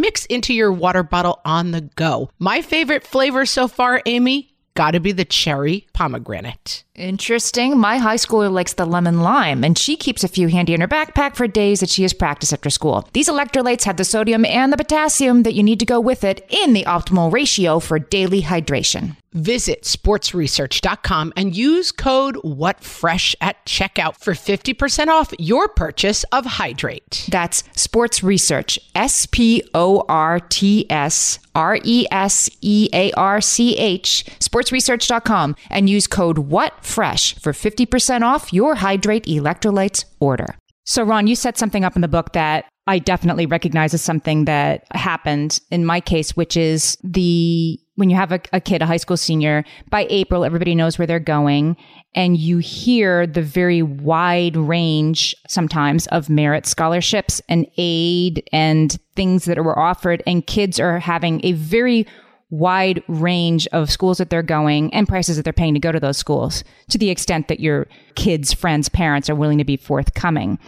mix 0.00 0.26
into 0.26 0.54
your 0.54 0.72
water 0.72 1.02
bottle 1.02 1.40
on 1.44 1.70
the 1.70 1.82
go. 1.82 2.30
My 2.38 2.62
favorite 2.62 3.04
flavor 3.04 3.46
so 3.46 3.68
far, 3.68 4.02
Amy, 4.06 4.52
gotta 4.74 5.00
be 5.00 5.12
the 5.12 5.24
cherry 5.24 5.86
pomegranate. 5.92 6.84
Interesting. 6.94 7.78
My 7.78 7.98
high 7.98 8.16
schooler 8.16 8.50
likes 8.50 8.74
the 8.74 8.86
lemon 8.86 9.20
lime, 9.20 9.64
and 9.64 9.76
she 9.76 9.96
keeps 9.96 10.24
a 10.24 10.28
few 10.28 10.48
handy 10.48 10.74
in 10.74 10.80
her 10.80 10.88
backpack 10.88 11.36
for 11.36 11.46
days 11.46 11.80
that 11.80 11.90
she 11.90 12.02
has 12.02 12.12
practice 12.12 12.52
after 12.52 12.70
school. 12.70 13.08
These 13.12 13.28
electrolytes 13.28 13.84
have 13.84 13.96
the 13.96 14.04
sodium 14.04 14.44
and 14.44 14.72
the 14.72 14.76
potassium 14.76 15.42
that 15.42 15.54
you 15.54 15.62
need 15.62 15.80
to 15.80 15.86
go 15.86 16.00
with 16.00 16.24
it 16.24 16.46
in 16.48 16.72
the 16.72 16.84
optimal 16.84 17.32
ratio 17.32 17.78
for 17.78 17.98
daily 17.98 18.42
hydration. 18.42 19.16
Visit 19.32 19.82
sportsresearch.com 19.84 21.32
and 21.36 21.56
use 21.56 21.92
code 21.92 22.36
WhatFresh 22.36 23.34
at 23.40 23.64
checkout 23.64 24.18
for 24.18 24.34
50% 24.34 25.08
off 25.08 25.32
your 25.38 25.68
purchase 25.68 26.24
of 26.24 26.44
Hydrate. 26.44 27.28
That's 27.30 27.64
Sports 27.74 28.22
Research, 28.22 28.78
S 28.94 29.26
P 29.26 29.62
O 29.74 30.04
R 30.08 30.40
T 30.40 30.86
S 30.90 31.38
R 31.54 31.78
E 31.82 32.06
S 32.10 32.50
E 32.60 32.88
A 32.92 33.12
R 33.12 33.40
C 33.40 33.76
H, 33.76 34.24
sportsresearch.com, 34.38 35.56
and 35.70 35.88
use 35.88 36.06
code 36.06 36.48
WhatFresh 36.50 37.40
for 37.40 37.52
50% 37.52 38.22
off 38.22 38.52
your 38.52 38.76
Hydrate 38.76 39.24
electrolytes 39.24 40.04
order. 40.20 40.56
So, 40.84 41.04
Ron, 41.04 41.26
you 41.26 41.36
set 41.36 41.56
something 41.56 41.84
up 41.84 41.96
in 41.96 42.02
the 42.02 42.08
book 42.08 42.32
that 42.32 42.66
I 42.86 42.98
definitely 42.98 43.46
recognize 43.46 43.94
as 43.94 44.02
something 44.02 44.46
that 44.46 44.84
happened 44.92 45.60
in 45.70 45.86
my 45.86 46.00
case, 46.00 46.36
which 46.36 46.56
is 46.56 46.98
the 47.04 47.78
when 47.96 48.08
you 48.08 48.16
have 48.16 48.32
a, 48.32 48.40
a, 48.52 48.60
kid, 48.60 48.82
a 48.82 48.86
high 48.86 48.96
school 48.96 49.16
senior, 49.16 49.64
by 49.90 50.06
April, 50.08 50.44
everybody 50.44 50.74
knows 50.74 50.98
where 50.98 51.06
they're 51.06 51.20
going. 51.20 51.76
And 52.14 52.36
you 52.36 52.58
hear 52.58 53.26
the 53.26 53.42
very 53.42 53.82
wide 53.82 54.56
range 54.56 55.34
sometimes 55.48 56.06
of 56.08 56.30
merit 56.30 56.66
scholarships 56.66 57.40
and 57.48 57.66
aid 57.76 58.48
and 58.52 58.98
things 59.14 59.44
that 59.44 59.62
were 59.62 59.78
offered. 59.78 60.22
And 60.26 60.46
kids 60.46 60.80
are 60.80 60.98
having 60.98 61.44
a 61.44 61.52
very 61.52 62.06
wide 62.50 63.02
range 63.08 63.66
of 63.68 63.90
schools 63.90 64.18
that 64.18 64.28
they're 64.28 64.42
going 64.42 64.92
and 64.92 65.08
prices 65.08 65.36
that 65.36 65.42
they're 65.42 65.54
paying 65.54 65.72
to 65.72 65.80
go 65.80 65.90
to 65.90 66.00
those 66.00 66.18
schools 66.18 66.62
to 66.90 66.98
the 66.98 67.08
extent 67.08 67.48
that 67.48 67.60
your 67.60 67.86
kids, 68.14 68.52
friends, 68.52 68.90
parents 68.90 69.30
are 69.30 69.34
willing 69.34 69.56
to 69.56 69.64
be 69.64 69.76
forthcoming. 69.76 70.58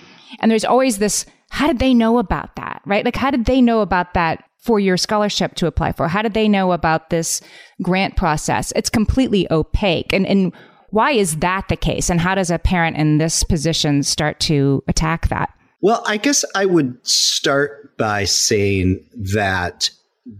And 0.40 0.50
there's 0.50 0.64
always 0.64 0.98
this 0.98 1.26
how 1.50 1.68
did 1.68 1.78
they 1.78 1.94
know 1.94 2.18
about 2.18 2.56
that, 2.56 2.82
right? 2.84 3.04
Like, 3.04 3.14
how 3.14 3.30
did 3.30 3.44
they 3.44 3.60
know 3.60 3.80
about 3.80 4.14
that 4.14 4.42
for 4.58 4.80
your 4.80 4.96
scholarship 4.96 5.54
to 5.54 5.68
apply 5.68 5.92
for? 5.92 6.08
How 6.08 6.20
did 6.20 6.34
they 6.34 6.48
know 6.48 6.72
about 6.72 7.10
this 7.10 7.40
grant 7.80 8.16
process? 8.16 8.72
It's 8.74 8.90
completely 8.90 9.46
opaque. 9.52 10.12
And, 10.12 10.26
and 10.26 10.52
why 10.90 11.12
is 11.12 11.36
that 11.36 11.68
the 11.68 11.76
case? 11.76 12.10
And 12.10 12.20
how 12.20 12.34
does 12.34 12.50
a 12.50 12.58
parent 12.58 12.96
in 12.96 13.18
this 13.18 13.44
position 13.44 14.02
start 14.02 14.40
to 14.40 14.82
attack 14.88 15.28
that? 15.28 15.52
Well, 15.80 16.02
I 16.06 16.16
guess 16.16 16.44
I 16.56 16.64
would 16.66 16.98
start 17.06 17.96
by 17.98 18.24
saying 18.24 19.04
that 19.14 19.90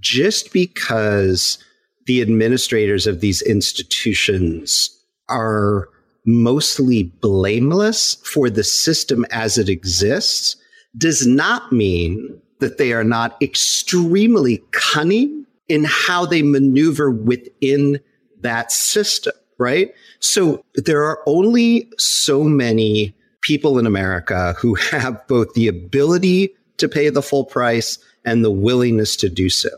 just 0.01 0.53
because 0.53 1.59
the 2.07 2.23
administrators 2.23 3.07
of 3.07 3.21
these 3.21 3.43
institutions 3.43 4.91
are 5.29 5.89
mostly 6.25 7.05
blameless 7.05 8.15
for 8.25 8.49
the 8.51 8.65
system 8.65 9.25
as 9.31 9.59
it 9.59 9.69
exists 9.69 10.57
does 10.97 11.27
not 11.27 11.73
mean 11.73 12.41
that 12.61 12.79
they 12.79 12.93
are 12.93 13.05
not 13.05 13.41
extremely 13.43 14.63
cunning 14.71 15.45
in 15.69 15.85
how 15.85 16.25
they 16.25 16.43
maneuver 16.43 17.11
within 17.11 17.99
that 18.41 18.71
system, 18.71 19.33
right? 19.59 19.93
So 20.21 20.65
there 20.75 21.03
are 21.03 21.21
only 21.27 21.91
so 21.99 22.45
many 22.45 23.15
people 23.43 23.79
in 23.79 23.87
America 23.87 24.55
who 24.59 24.75
have 24.75 25.27
both 25.27 25.53
the 25.55 25.69
ability 25.69 26.55
to 26.79 26.89
pay 26.89 27.09
the 27.09 27.23
full 27.23 27.45
price 27.45 27.99
and 28.25 28.45
the 28.45 28.51
willingness 28.51 29.17
to 29.17 29.29
do 29.29 29.51
so. 29.51 29.69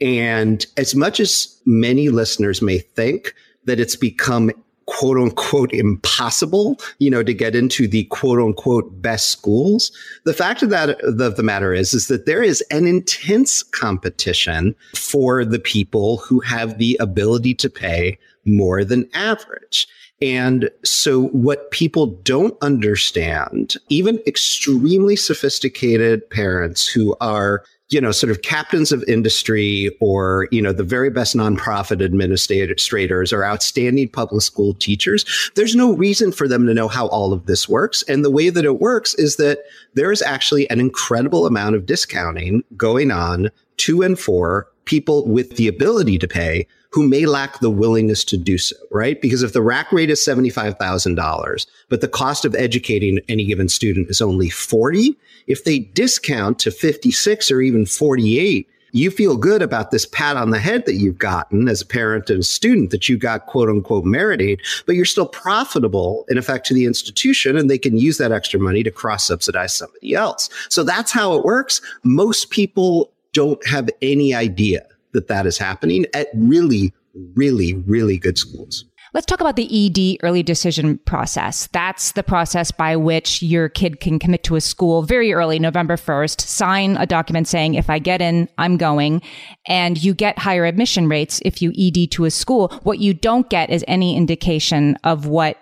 And 0.00 0.64
as 0.76 0.94
much 0.94 1.20
as 1.20 1.60
many 1.66 2.08
listeners 2.08 2.62
may 2.62 2.78
think 2.78 3.34
that 3.64 3.80
it's 3.80 3.96
become 3.96 4.50
quote 4.88 5.18
unquote 5.18 5.72
impossible, 5.72 6.80
you 6.98 7.10
know, 7.10 7.22
to 7.22 7.34
get 7.34 7.54
into 7.54 7.86
the 7.86 8.04
quote 8.04 8.40
unquote 8.40 9.02
best 9.02 9.28
schools. 9.28 9.92
The 10.24 10.32
fact 10.32 10.62
of 10.62 10.70
that 10.70 10.98
of 11.02 11.36
the 11.36 11.42
matter 11.42 11.74
is, 11.74 11.92
is 11.92 12.08
that 12.08 12.24
there 12.24 12.42
is 12.42 12.62
an 12.70 12.86
intense 12.86 13.62
competition 13.62 14.74
for 14.94 15.44
the 15.44 15.58
people 15.58 16.16
who 16.16 16.40
have 16.40 16.78
the 16.78 16.96
ability 17.00 17.54
to 17.56 17.70
pay 17.70 18.18
more 18.46 18.82
than 18.82 19.08
average. 19.12 19.86
And 20.20 20.70
so 20.84 21.26
what 21.28 21.70
people 21.70 22.06
don't 22.06 22.56
understand, 22.62 23.76
even 23.88 24.20
extremely 24.26 25.16
sophisticated 25.16 26.28
parents 26.30 26.88
who 26.88 27.14
are 27.20 27.62
you 27.90 28.00
know, 28.00 28.12
sort 28.12 28.30
of 28.30 28.42
captains 28.42 28.92
of 28.92 29.02
industry 29.04 29.90
or, 30.00 30.46
you 30.50 30.60
know, 30.60 30.72
the 30.72 30.84
very 30.84 31.08
best 31.08 31.34
nonprofit 31.34 32.04
administrators 32.04 33.32
or 33.32 33.44
outstanding 33.44 34.08
public 34.08 34.42
school 34.42 34.74
teachers, 34.74 35.50
there's 35.54 35.74
no 35.74 35.92
reason 35.92 36.30
for 36.30 36.46
them 36.46 36.66
to 36.66 36.74
know 36.74 36.88
how 36.88 37.06
all 37.08 37.32
of 37.32 37.46
this 37.46 37.68
works. 37.68 38.02
And 38.02 38.24
the 38.24 38.30
way 38.30 38.50
that 38.50 38.64
it 38.64 38.78
works 38.80 39.14
is 39.14 39.36
that 39.36 39.60
there 39.94 40.12
is 40.12 40.20
actually 40.20 40.68
an 40.68 40.80
incredible 40.80 41.46
amount 41.46 41.76
of 41.76 41.86
discounting 41.86 42.62
going 42.76 43.10
on 43.10 43.50
to 43.78 44.02
and 44.02 44.18
for 44.18 44.68
people 44.88 45.24
with 45.26 45.56
the 45.56 45.68
ability 45.68 46.18
to 46.18 46.26
pay 46.26 46.66
who 46.90 47.06
may 47.06 47.26
lack 47.26 47.60
the 47.60 47.70
willingness 47.70 48.24
to 48.24 48.36
do 48.38 48.56
so, 48.56 48.74
right? 48.90 49.20
Because 49.20 49.42
if 49.42 49.52
the 49.52 49.60
rack 49.60 49.92
rate 49.92 50.08
is 50.08 50.20
$75,000, 50.20 51.66
but 51.90 52.00
the 52.00 52.08
cost 52.08 52.46
of 52.46 52.54
educating 52.54 53.20
any 53.28 53.44
given 53.44 53.68
student 53.68 54.08
is 54.08 54.22
only 54.22 54.48
40, 54.48 55.14
if 55.46 55.64
they 55.64 55.80
discount 55.80 56.58
to 56.60 56.70
56 56.70 57.50
or 57.50 57.60
even 57.60 57.84
48, 57.84 58.66
you 58.92 59.10
feel 59.10 59.36
good 59.36 59.60
about 59.60 59.90
this 59.90 60.06
pat 60.06 60.38
on 60.38 60.48
the 60.48 60.58
head 60.58 60.86
that 60.86 60.94
you've 60.94 61.18
gotten 61.18 61.68
as 61.68 61.82
a 61.82 61.86
parent 61.86 62.30
and 62.30 62.40
a 62.40 62.42
student 62.42 62.90
that 62.90 63.06
you 63.06 63.18
got 63.18 63.44
quote 63.44 63.68
unquote 63.68 64.06
merit 64.06 64.40
aid, 64.40 64.62
but 64.86 64.94
you're 64.96 65.04
still 65.04 65.28
profitable 65.28 66.24
in 66.30 66.38
effect 66.38 66.66
to 66.66 66.74
the 66.74 66.86
institution 66.86 67.58
and 67.58 67.68
they 67.68 67.76
can 67.76 67.98
use 67.98 68.16
that 68.16 68.32
extra 68.32 68.58
money 68.58 68.82
to 68.82 68.90
cross 68.90 69.26
subsidize 69.26 69.76
somebody 69.76 70.14
else. 70.14 70.48
So 70.70 70.82
that's 70.84 71.12
how 71.12 71.34
it 71.34 71.44
works. 71.44 71.82
Most 72.02 72.48
people 72.48 73.12
don't 73.38 73.64
have 73.68 73.88
any 74.02 74.34
idea 74.34 74.84
that 75.12 75.28
that 75.28 75.46
is 75.46 75.56
happening 75.56 76.04
at 76.12 76.26
really, 76.34 76.92
really, 77.36 77.72
really 77.72 78.18
good 78.18 78.36
schools. 78.36 78.84
Let's 79.14 79.26
talk 79.26 79.40
about 79.40 79.54
the 79.54 79.68
ED 79.70 80.18
early 80.24 80.42
decision 80.42 80.98
process. 80.98 81.68
That's 81.72 82.12
the 82.12 82.24
process 82.24 82.72
by 82.72 82.96
which 82.96 83.40
your 83.40 83.68
kid 83.68 84.00
can 84.00 84.18
commit 84.18 84.42
to 84.42 84.56
a 84.56 84.60
school 84.60 85.02
very 85.02 85.32
early, 85.32 85.60
November 85.60 85.96
1st, 85.96 86.40
sign 86.40 86.96
a 86.96 87.06
document 87.06 87.46
saying, 87.46 87.74
if 87.74 87.88
I 87.88 88.00
get 88.00 88.20
in, 88.20 88.48
I'm 88.58 88.76
going. 88.76 89.22
And 89.68 90.02
you 90.02 90.14
get 90.14 90.36
higher 90.36 90.64
admission 90.64 91.08
rates 91.08 91.40
if 91.44 91.62
you 91.62 91.72
ED 91.78 92.10
to 92.10 92.24
a 92.24 92.32
school. 92.32 92.76
What 92.82 92.98
you 92.98 93.14
don't 93.14 93.48
get 93.48 93.70
is 93.70 93.84
any 93.86 94.16
indication 94.16 94.96
of 95.04 95.26
what 95.26 95.58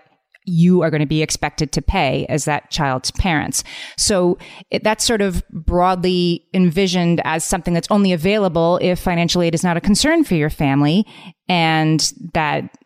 you 0.47 0.83
are 0.83 0.91
going 0.91 1.00
to 1.00 1.07
be 1.07 1.23
expected 1.23 1.73
to 1.73 1.83
pay 1.83 2.25
as 2.29 2.45
that 2.47 2.71
child's 2.71 3.11
parents. 3.11 3.65
So 3.99 4.38
it, 4.71 4.83
that's 4.85 5.05
sort 5.05 5.21
of 5.21 5.47
broadly 5.50 6.47
envisioned 6.55 7.21
as 7.25 7.45
something 7.45 7.75
that's 7.75 7.91
only 7.91 8.12
available 8.12 8.79
if 8.81 8.99
financial 8.99 9.43
aid 9.43 9.55
is 9.55 9.65
not 9.65 9.76
a 9.76 9.81
concern 9.81 10.25
for 10.25 10.35
your 10.35 10.50
family 10.50 11.05
and 11.49 12.12
that 12.35 12.76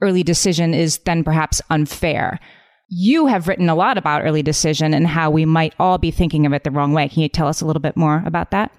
early 0.00 0.22
decision 0.22 0.74
is 0.74 0.98
then 1.00 1.22
perhaps 1.22 1.60
unfair. 1.70 2.40
You 2.88 3.26
have 3.26 3.46
written 3.46 3.68
a 3.68 3.74
lot 3.74 3.98
about 3.98 4.24
early 4.24 4.42
decision 4.42 4.94
and 4.94 5.06
how 5.06 5.30
we 5.30 5.44
might 5.44 5.74
all 5.78 5.98
be 5.98 6.10
thinking 6.10 6.46
of 6.46 6.52
it 6.52 6.64
the 6.64 6.70
wrong 6.70 6.92
way. 6.92 7.08
Can 7.08 7.22
you 7.22 7.28
tell 7.28 7.46
us 7.46 7.60
a 7.60 7.66
little 7.66 7.80
bit 7.80 7.96
more 7.96 8.22
about 8.26 8.50
that? 8.50 8.72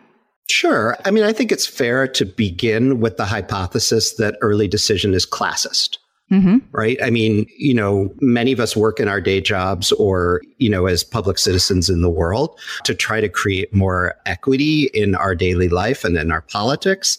Sure. 0.49 0.97
I 1.05 1.11
mean, 1.11 1.23
I 1.23 1.31
think 1.31 1.51
it's 1.51 1.65
fair 1.65 2.07
to 2.09 2.25
begin 2.25 2.99
with 2.99 3.15
the 3.15 3.25
hypothesis 3.25 4.15
that 4.15 4.35
early 4.41 4.67
decision 4.67 5.13
is 5.13 5.25
classist. 5.25 5.97
Mm-hmm. 6.31 6.57
Right. 6.71 6.97
I 7.03 7.09
mean, 7.09 7.45
you 7.57 7.73
know, 7.73 8.13
many 8.21 8.53
of 8.53 8.61
us 8.61 8.75
work 8.75 9.01
in 9.01 9.09
our 9.09 9.19
day 9.19 9.41
jobs 9.41 9.91
or, 9.91 10.41
you 10.59 10.69
know, 10.69 10.85
as 10.85 11.03
public 11.03 11.37
citizens 11.37 11.89
in 11.89 12.01
the 12.01 12.09
world 12.09 12.57
to 12.85 12.95
try 12.95 13.19
to 13.19 13.27
create 13.27 13.73
more 13.73 14.15
equity 14.25 14.89
in 14.93 15.13
our 15.13 15.35
daily 15.35 15.67
life 15.67 16.05
and 16.05 16.17
in 16.17 16.31
our 16.31 16.41
politics. 16.41 17.17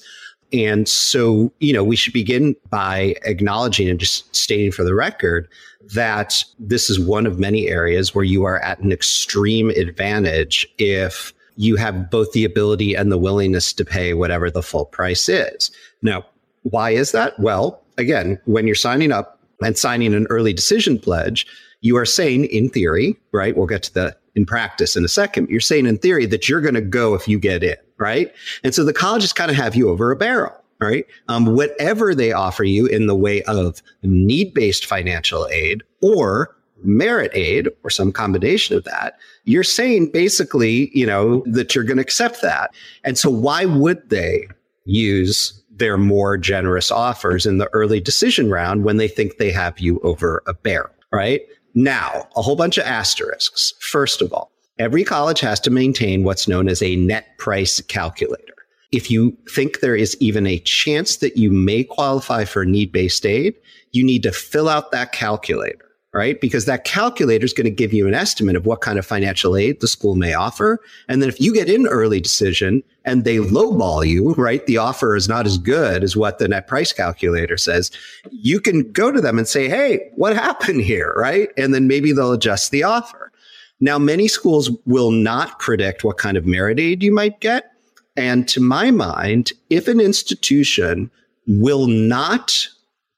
And 0.51 0.89
so, 0.89 1.53
you 1.61 1.75
know, 1.75 1.85
we 1.85 1.97
should 1.97 2.15
begin 2.15 2.57
by 2.71 3.15
acknowledging 3.25 3.89
and 3.89 4.01
just 4.01 4.35
stating 4.35 4.73
for 4.73 4.83
the 4.83 4.95
record 4.95 5.47
that 5.95 6.43
this 6.59 6.89
is 6.89 6.99
one 6.99 7.27
of 7.27 7.39
many 7.39 7.69
areas 7.69 8.15
where 8.15 8.25
you 8.25 8.45
are 8.45 8.61
at 8.61 8.79
an 8.79 8.93
extreme 8.93 9.71
advantage 9.71 10.67
if 10.79 11.35
you 11.57 11.77
have 11.77 12.11
both 12.11 12.33
the 12.33 12.45
ability 12.45 12.95
and 12.95 13.13
the 13.13 13.19
willingness 13.19 13.75
to 13.75 13.85
pay 13.85 14.15
whatever 14.15 14.51
the 14.51 14.63
full 14.63 14.87
price 14.87 15.29
is. 15.29 15.71
Now, 16.01 16.25
why 16.63 16.91
is 16.91 17.13
that? 17.13 17.39
Well, 17.39 17.82
again, 18.03 18.39
when 18.45 18.67
you're 18.67 18.75
signing 18.75 19.13
up 19.13 19.41
and 19.63 19.79
signing 19.79 20.15
an 20.15 20.27
early 20.29 20.53
decision 20.53 20.99
pledge, 20.99 21.47
you 21.81 21.97
are 21.97 22.05
saying 22.05 22.45
in 22.47 22.69
theory, 22.69 23.17
right? 23.33 23.57
We'll 23.57 23.67
get 23.67 23.83
to 23.85 23.95
the 23.95 24.17
in 24.35 24.47
practice 24.47 24.97
in 24.97 25.05
a 25.05 25.09
second. 25.09 25.49
You're 25.49 25.61
saying 25.61 25.87
in 25.87 25.99
theory 25.99 26.27
that 26.27 26.49
you're 26.49 26.61
going 26.61 26.75
to 26.75 26.81
go 26.81 27.15
if 27.15 27.29
you 27.29 27.39
get 27.39 27.63
in 27.63 27.77
right? 28.03 28.33
And 28.65 28.75
so 28.75 28.85
the 28.85 28.93
colleges 28.93 29.33
kind 29.33 29.51
of 29.51 29.57
have 29.57 29.77
you 29.77 29.89
over 29.89 30.11
a 30.11 30.17
barrel, 30.17 30.53
right? 30.81 31.07
Um, 31.29 31.55
whatever 31.55 32.15
they 32.15 32.33
offer 32.33 32.65
you 32.65 32.87
in 32.87 33.07
the 33.07 33.15
way 33.15 33.43
of 33.43 33.81
need 34.03 34.53
based 34.53 34.87
financial 34.87 35.49
aid 35.53 35.85
or 36.03 36.55
merit 36.83 37.31
aid 37.33 37.69
or 37.85 37.91
some 37.91 38.11
combination 38.11 38.77
of 38.77 38.83
that, 38.85 39.19
you're 39.45 39.63
saying 39.63 40.11
basically, 40.11 40.91
you 40.93 41.07
know, 41.07 41.45
that 41.47 41.75
you're 41.75 41.85
going 41.85 41.99
to 41.99 42.03
accept 42.03 42.43
that. 42.43 42.75
And 43.05 43.17
so 43.17 43.31
why 43.31 43.67
would 43.67 44.11
they 44.11 44.49
use 44.85 45.62
their 45.83 45.99
more 45.99 46.39
generous 46.39 46.93
offers 46.93 47.45
in 47.45 47.59
the 47.59 47.69
early 47.73 47.99
decision 47.99 48.49
round 48.49 48.85
when 48.85 48.99
they 48.99 49.09
think 49.09 49.37
they 49.37 49.51
have 49.51 49.81
you 49.81 49.99
over 50.05 50.41
a 50.47 50.55
barrel, 50.55 50.95
right? 51.11 51.41
Now, 51.75 52.29
a 52.37 52.43
whole 52.43 52.55
bunch 52.55 52.79
of 52.79 52.87
asterisks. 52.87 53.75
First 53.81 54.23
of 54.23 54.33
all, 54.33 54.53
every 54.79 55.03
college 55.03 55.41
has 55.41 55.59
to 55.59 55.71
maintain 55.71 56.23
what's 56.23 56.47
known 56.47 56.69
as 56.69 56.85
a 56.85 56.95
net 56.95 57.37
price 57.37 57.81
calculator. 57.81 58.55
If 58.93 59.11
you 59.11 59.37
think 59.51 59.81
there 59.81 59.97
is 59.97 60.17
even 60.21 60.47
a 60.47 60.61
chance 60.61 61.17
that 61.17 61.37
you 61.37 61.51
may 61.51 61.83
qualify 61.83 62.45
for 62.45 62.65
need 62.65 62.93
based 62.93 63.27
aid, 63.27 63.57
you 63.91 64.05
need 64.05 64.23
to 64.23 64.31
fill 64.31 64.69
out 64.69 64.93
that 64.93 65.11
calculator, 65.11 65.89
right? 66.13 66.41
Because 66.41 66.67
that 66.67 66.85
calculator 66.85 67.45
is 67.45 67.55
going 67.55 67.65
to 67.65 67.71
give 67.71 67.93
you 67.93 68.07
an 68.07 68.15
estimate 68.15 68.55
of 68.55 68.67
what 68.67 68.83
kind 68.83 68.99
of 68.99 69.07
financial 69.07 69.57
aid 69.57 69.81
the 69.81 69.89
school 69.89 70.15
may 70.15 70.35
offer. 70.35 70.79
And 71.09 71.23
then 71.23 71.29
if 71.29 71.41
you 71.41 71.55
get 71.55 71.71
in 71.71 71.87
early 71.87 72.21
decision 72.21 72.83
and 73.05 73.25
they 73.25 73.39
lowball 73.39 74.07
you, 74.07 74.35
right? 74.35 74.65
The 74.67 74.77
offer 74.77 75.17
is 75.17 75.29
not 75.29 75.47
as 75.47 75.57
good 75.57 76.05
as 76.05 76.15
what 76.15 76.39
the 76.39 76.49
net 76.49 76.67
price 76.67 76.93
calculator 76.93 77.57
says. 77.57 77.91
You 78.31 78.61
can 78.61 78.93
go 78.93 79.11
to 79.11 79.21
them 79.23 79.39
and 79.39 79.49
say, 79.49 79.69
Hey, 79.69 80.11
what 80.15 80.37
happened 80.37 80.83
here? 80.83 81.15
Right. 81.17 81.49
And 81.57 81.73
then 81.73 81.89
maybe 81.89 82.13
they'll 82.13 82.33
adjust 82.33 82.71
the 82.71 82.83
offer. 82.83 83.33
Now, 83.81 83.99
many 83.99 84.29
schools 84.29 84.71
will 84.87 85.11
not 85.11 85.59
predict 85.59 86.05
what 86.05 86.19
kind 86.19 86.37
of 86.37 86.47
merit 86.47 86.79
aid 86.79 87.03
you 87.03 87.13
might 87.13 87.41
get. 87.41 87.73
And 88.17 88.47
to 88.49 88.61
my 88.61 88.91
mind, 88.91 89.53
if 89.71 89.89
an 89.89 89.99
institution 89.99 91.11
will 91.47 91.87
not 91.87 92.69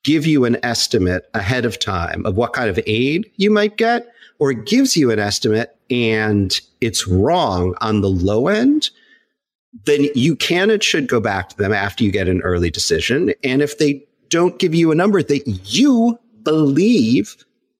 give 0.04 0.26
you 0.26 0.44
an 0.44 0.56
estimate 0.62 1.28
ahead 1.34 1.64
of 1.64 1.78
time 1.78 2.24
of 2.24 2.36
what 2.36 2.52
kind 2.52 2.70
of 2.70 2.78
aid 2.86 3.28
you 3.36 3.50
might 3.50 3.76
get, 3.76 4.06
or 4.38 4.50
it 4.50 4.66
gives 4.66 4.96
you 4.96 5.10
an 5.10 5.18
estimate 5.18 5.76
and 5.90 6.60
it's 6.80 7.08
wrong 7.08 7.74
on 7.80 8.00
the 8.00 8.08
low 8.08 8.48
end, 8.48 8.90
then 9.84 10.06
you 10.14 10.36
can 10.36 10.70
and 10.70 10.82
should 10.82 11.08
go 11.08 11.20
back 11.20 11.48
to 11.48 11.56
them 11.56 11.72
after 11.72 12.04
you 12.04 12.12
get 12.12 12.28
an 12.28 12.40
early 12.42 12.70
decision. 12.70 13.32
And 13.42 13.60
if 13.62 13.78
they 13.78 14.04
don't 14.28 14.58
give 14.58 14.74
you 14.74 14.92
a 14.92 14.94
number 14.94 15.22
that 15.22 15.46
you 15.64 16.18
believe 16.42 17.36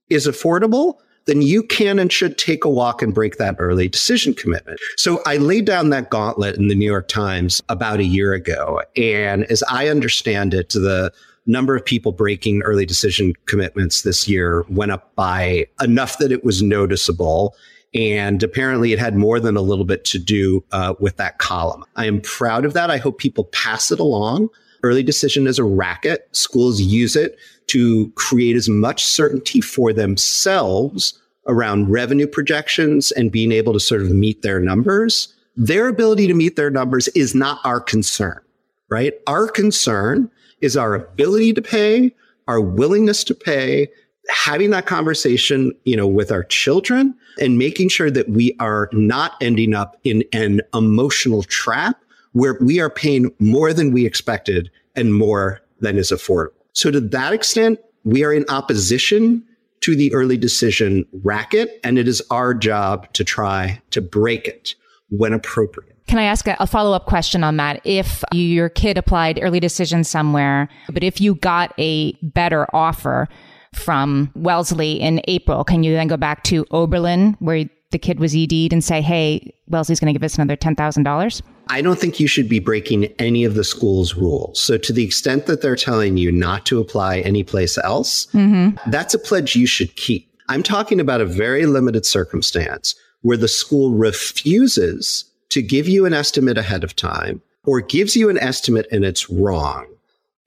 is 0.09 0.27
affordable, 0.27 0.99
then 1.27 1.41
you 1.41 1.63
can 1.63 1.99
and 1.99 2.13
should 2.13 2.37
take 2.37 2.65
a 2.65 2.71
walk 2.71 3.01
and 3.01 3.15
break 3.15 3.39
that 3.39 3.57
early 3.59 3.89
decision 3.89 4.35
commitment. 4.35 4.79
So 4.97 5.23
I 5.27 5.39
laid 5.39 5.65
down 5.65 5.91
that 5.91 6.11
gauntlet 6.11 6.57
in 6.57 6.69
the 6.69 6.75
New 6.75 6.85
York 6.85 7.09
Times 7.09 7.63
about 7.69 8.01
a 8.01 8.05
year 8.05 8.35
ago. 8.35 8.83
And 8.97 9.45
as 9.45 9.63
I 9.71 9.89
understand 9.89 10.53
it, 10.53 10.71
the 10.71 11.13
number 11.47 11.77
of 11.77 11.85
people 11.85 12.13
breaking 12.13 12.63
early 12.63 12.87
decision 12.87 13.35
commitments 13.47 14.03
this 14.03 14.29
year 14.29 14.65
went 14.69 14.93
up 14.93 15.15
by 15.15 15.67
enough 15.81 16.19
that 16.19 16.33
it 16.33 16.45
was 16.45 16.63
noticeable. 16.63 17.55
And 17.95 18.43
apparently 18.43 18.93
it 18.93 18.99
had 18.99 19.17
more 19.17 19.39
than 19.39 19.57
a 19.57 19.61
little 19.61 19.85
bit 19.85 20.05
to 20.07 20.19
do 20.19 20.65
uh, 20.73 20.95
with 20.99 21.17
that 21.19 21.39
column. 21.39 21.85
I 21.97 22.07
am 22.07 22.21
proud 22.21 22.65
of 22.65 22.73
that. 22.73 22.91
I 22.91 22.97
hope 22.97 23.19
people 23.19 23.45
pass 23.45 23.93
it 23.93 24.01
along. 24.01 24.49
Early 24.83 25.03
decision 25.03 25.47
is 25.47 25.59
a 25.59 25.65
racket. 25.65 26.29
Schools 26.33 26.81
use 26.81 27.17
it 27.17 27.39
to 27.69 28.11
create 28.17 28.57
as 28.57 28.69
much 28.69 29.05
certainty 29.05 29.61
for 29.61 29.93
themselves 29.93 31.19
around 31.47 31.91
revenue 31.91 32.27
projections 32.27 33.13
and 33.13 33.31
being 33.31 33.53
able 33.53 33.73
to 33.73 33.81
sort 33.81 34.03
of 34.03 34.11
meet 34.11 34.43
their 34.43 34.61
numbers. 34.61 35.33
Their 35.57 35.89
ability 35.89 36.27
to 36.27 36.35
meet 36.35 36.57
their 36.57 36.71
numbers 36.71 37.09
is 37.09 37.35
not 37.35 37.61
our 37.65 37.81
concern, 37.81 38.41
right? 38.89 39.15
Our 39.27 39.47
concern 39.47 40.31
is 40.65 40.77
our 40.77 40.95
ability 40.95 41.53
to 41.53 41.63
pay, 41.63 42.15
our 42.49 42.61
willingness 42.61 43.23
to 43.25 43.35
pay, 43.35 43.89
having 44.29 44.71
that 44.71 44.87
conversation, 44.87 45.73
you 45.85 45.97
know, 45.97 46.07
with 46.07 46.33
our 46.33 46.45
children 46.45 47.15
and 47.41 47.59
making 47.59 47.89
sure 47.91 48.11
that 48.11 48.29
we 48.29 48.57
are 48.59 48.89
not 48.93 49.33
ending 49.41 49.75
up 49.75 49.97
in 50.05 50.25
an 50.33 50.61
emotional 50.73 51.43
trap 51.43 52.01
where 52.33 52.57
we 52.61 52.81
are 52.81 52.91
paying 52.91 53.31
more 53.39 53.73
than 53.73 53.93
we 53.93 54.07
expected 54.07 54.71
and 54.97 55.15
more 55.15 55.61
than 55.81 55.99
is 55.99 56.11
affordable. 56.11 56.53
So 56.73 56.91
to 56.91 57.01
that 57.01 57.33
extent, 57.33 57.79
we 58.05 58.25
are 58.25 58.33
in 58.33 58.45
opposition 58.49 59.45
to 59.81 59.95
the 59.95 60.13
early 60.15 60.37
decision 60.37 61.05
racket, 61.23 61.79
and 61.85 61.99
it 61.99 62.09
is 62.09 62.23
our 62.31 62.55
job 62.55 63.13
to 63.13 63.23
try 63.23 63.81
to 63.91 64.01
break 64.01 64.47
it 64.47 64.75
when 65.11 65.33
appropriate. 65.33 65.94
Can 66.07 66.19
I 66.19 66.25
ask 66.25 66.47
a, 66.47 66.67
follow 66.67 66.93
up 66.95 67.07
question 67.07 67.43
on 67.43 67.57
that? 67.57 67.81
If 67.85 68.23
your 68.33 68.69
kid 68.69 68.99
applied 68.99 69.39
early 69.43 69.61
decision 69.61 70.05
somewhere, 70.05 70.69
but 70.91 71.03
if 71.03 71.21
you 71.21 71.35
got 71.37 71.73
a 71.79 72.13
better 72.23 72.67
offer 72.75 73.29
from 73.75 74.31
Wellesley 74.35 75.01
in 75.01 75.21
April, 75.29 75.65
can 75.65 75.83
you 75.83 75.95
then 75.95 76.09
go 76.09 76.17
back 76.17 76.45
to 76.45 76.67
Oberlin 76.71 77.37
where 77.41 77.65
the 77.91 77.99
kid 77.99 78.21
was 78.21 78.35
ED'd 78.35 78.73
and 78.73 78.83
say, 78.83 79.01
hey, 79.01 79.55
Wellesley's 79.69 80.01
going 80.01 80.13
to 80.13 80.19
give 80.19 80.25
us 80.25 80.37
another 80.37 80.57
$10,000? 80.57 81.43
I 81.69 81.81
don't 81.81 81.99
think 81.99 82.21
you 82.21 82.27
should 82.27 82.49
be 82.49 82.59
breaking 82.59 83.07
any 83.19 83.45
of 83.45 83.55
the 83.55 83.65
school's 83.65 84.15
rules. 84.15 84.61
So, 84.61 84.77
to 84.77 84.93
the 84.93 85.05
extent 85.05 85.47
that 85.47 85.63
they're 85.63 85.77
telling 85.77 86.19
you 86.19 86.31
not 86.31 86.67
to 86.67 86.81
apply 86.81 87.21
anyplace 87.21 87.79
else, 87.79 88.27
mm-hmm. 88.27 88.77
that's 88.91 89.15
a 89.15 89.19
pledge 89.19 89.57
you 89.57 89.67
should 89.67 89.97
keep. 89.97 90.29
I'm 90.49 90.63
talking 90.63 91.01
about 91.01 91.23
a 91.23 91.27
very 91.27 91.65
limited 91.65 92.05
circumstance 92.05 92.95
where 93.23 93.39
the 93.39 93.49
school 93.49 93.93
refuses 93.93 95.25
to 95.55 95.63
give 95.63 95.89
you 95.89 96.05
an 96.05 96.13
estimate 96.13 96.59
ahead 96.59 96.83
of 96.83 96.97
time 96.97 97.41
or 97.65 97.81
gives 97.81 98.17
you 98.17 98.29
an 98.29 98.39
estimate 98.39 98.89
and 98.91 99.05
it's 99.05 99.31
wrong 99.31 99.87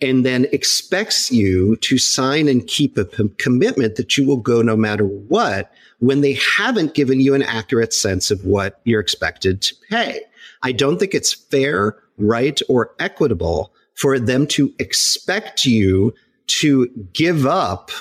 and 0.02 0.26
then 0.26 0.46
expects 0.52 1.32
you 1.32 1.78
to 1.78 1.98
sign 1.98 2.50
and 2.50 2.68
keep 2.68 2.98
a 2.98 3.06
p- 3.06 3.30
commitment 3.38 3.96
that 3.96 4.18
you 4.18 4.28
will 4.28 4.36
go 4.36 4.62
no 4.62 4.76
matter 4.76 5.06
what 5.06 5.72
when 6.00 6.20
they 6.20 6.34
haven't 6.34 6.94
given 6.94 7.22
you 7.22 7.34
an 7.34 7.42
accurate 7.42 7.94
sense 7.94 8.30
of 8.32 8.44
what 8.44 8.82
you're 8.84 9.00
expected 9.00 9.62
to 9.62 9.76
pay. 9.90 10.20
I 10.62 10.74
don't 10.74 11.00
think 11.00 11.14
it's 11.16 11.32
fair, 11.32 11.96
right, 12.18 12.60
or 12.68 12.94
equitable 13.00 13.74
for 13.96 14.20
them 14.20 14.46
to 14.48 14.74
expect 14.78 15.66
you 15.66 16.14
to 16.48 16.88
give 17.14 17.46
up 17.46 17.92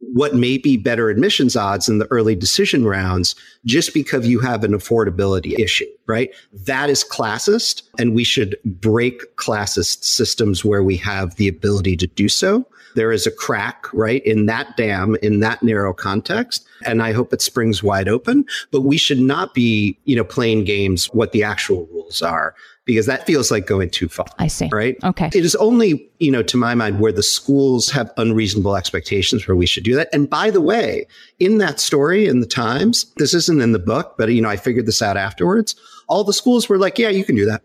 what 0.00 0.34
may 0.34 0.58
be 0.58 0.76
better 0.76 1.08
admissions 1.08 1.56
odds 1.56 1.88
in 1.88 1.98
the 1.98 2.06
early 2.10 2.34
decision 2.34 2.84
rounds 2.84 3.34
just 3.64 3.94
because 3.94 4.26
you 4.26 4.40
have 4.40 4.62
an 4.62 4.72
affordability 4.72 5.58
issue, 5.58 5.86
right? 6.06 6.30
That 6.52 6.90
is 6.90 7.04
classist, 7.04 7.82
and 7.98 8.14
we 8.14 8.24
should 8.24 8.56
break 8.64 9.36
classist 9.36 10.04
systems 10.04 10.64
where 10.64 10.82
we 10.82 10.96
have 10.98 11.36
the 11.36 11.48
ability 11.48 11.96
to 11.98 12.06
do 12.06 12.28
so. 12.28 12.66
There 12.96 13.12
is 13.12 13.26
a 13.26 13.30
crack, 13.30 13.86
right, 13.92 14.24
in 14.26 14.46
that 14.46 14.76
dam, 14.76 15.16
in 15.22 15.40
that 15.40 15.62
narrow 15.62 15.92
context. 15.92 16.66
And 16.84 17.02
I 17.02 17.12
hope 17.12 17.32
it 17.32 17.40
springs 17.40 17.82
wide 17.82 18.08
open, 18.08 18.44
but 18.72 18.80
we 18.80 18.96
should 18.96 19.20
not 19.20 19.54
be, 19.54 19.96
you 20.04 20.16
know, 20.16 20.24
playing 20.24 20.64
games 20.64 21.06
what 21.06 21.32
the 21.32 21.44
actual 21.44 21.86
rules 21.92 22.22
are 22.22 22.54
because 22.86 23.06
that 23.06 23.26
feels 23.26 23.50
like 23.50 23.66
going 23.66 23.90
too 23.90 24.08
far. 24.08 24.26
I 24.38 24.46
see. 24.46 24.68
Right? 24.72 24.96
Okay. 25.04 25.26
It 25.26 25.44
is 25.44 25.54
only, 25.56 26.08
you 26.18 26.30
know, 26.30 26.42
to 26.44 26.56
my 26.56 26.74
mind, 26.74 27.00
where 27.00 27.12
the 27.12 27.22
schools 27.22 27.90
have 27.90 28.10
unreasonable 28.16 28.76
expectations 28.76 29.46
where 29.46 29.56
we 29.56 29.66
should 29.66 29.84
do 29.84 29.94
that. 29.96 30.08
And 30.12 30.30
by 30.30 30.50
the 30.50 30.60
way, 30.60 31.06
in 31.38 31.58
that 31.58 31.80
story 31.80 32.26
in 32.26 32.40
the 32.40 32.46
Times, 32.46 33.12
this 33.16 33.34
isn't 33.34 33.60
in 33.60 33.72
the 33.72 33.78
book, 33.78 34.14
but, 34.16 34.32
you 34.32 34.40
know, 34.40 34.48
I 34.48 34.56
figured 34.56 34.86
this 34.86 35.02
out 35.02 35.16
afterwards. 35.16 35.74
All 36.08 36.24
the 36.24 36.32
schools 36.32 36.68
were 36.68 36.78
like, 36.78 36.98
yeah, 36.98 37.08
you 37.08 37.24
can 37.24 37.34
do 37.34 37.44
that. 37.44 37.62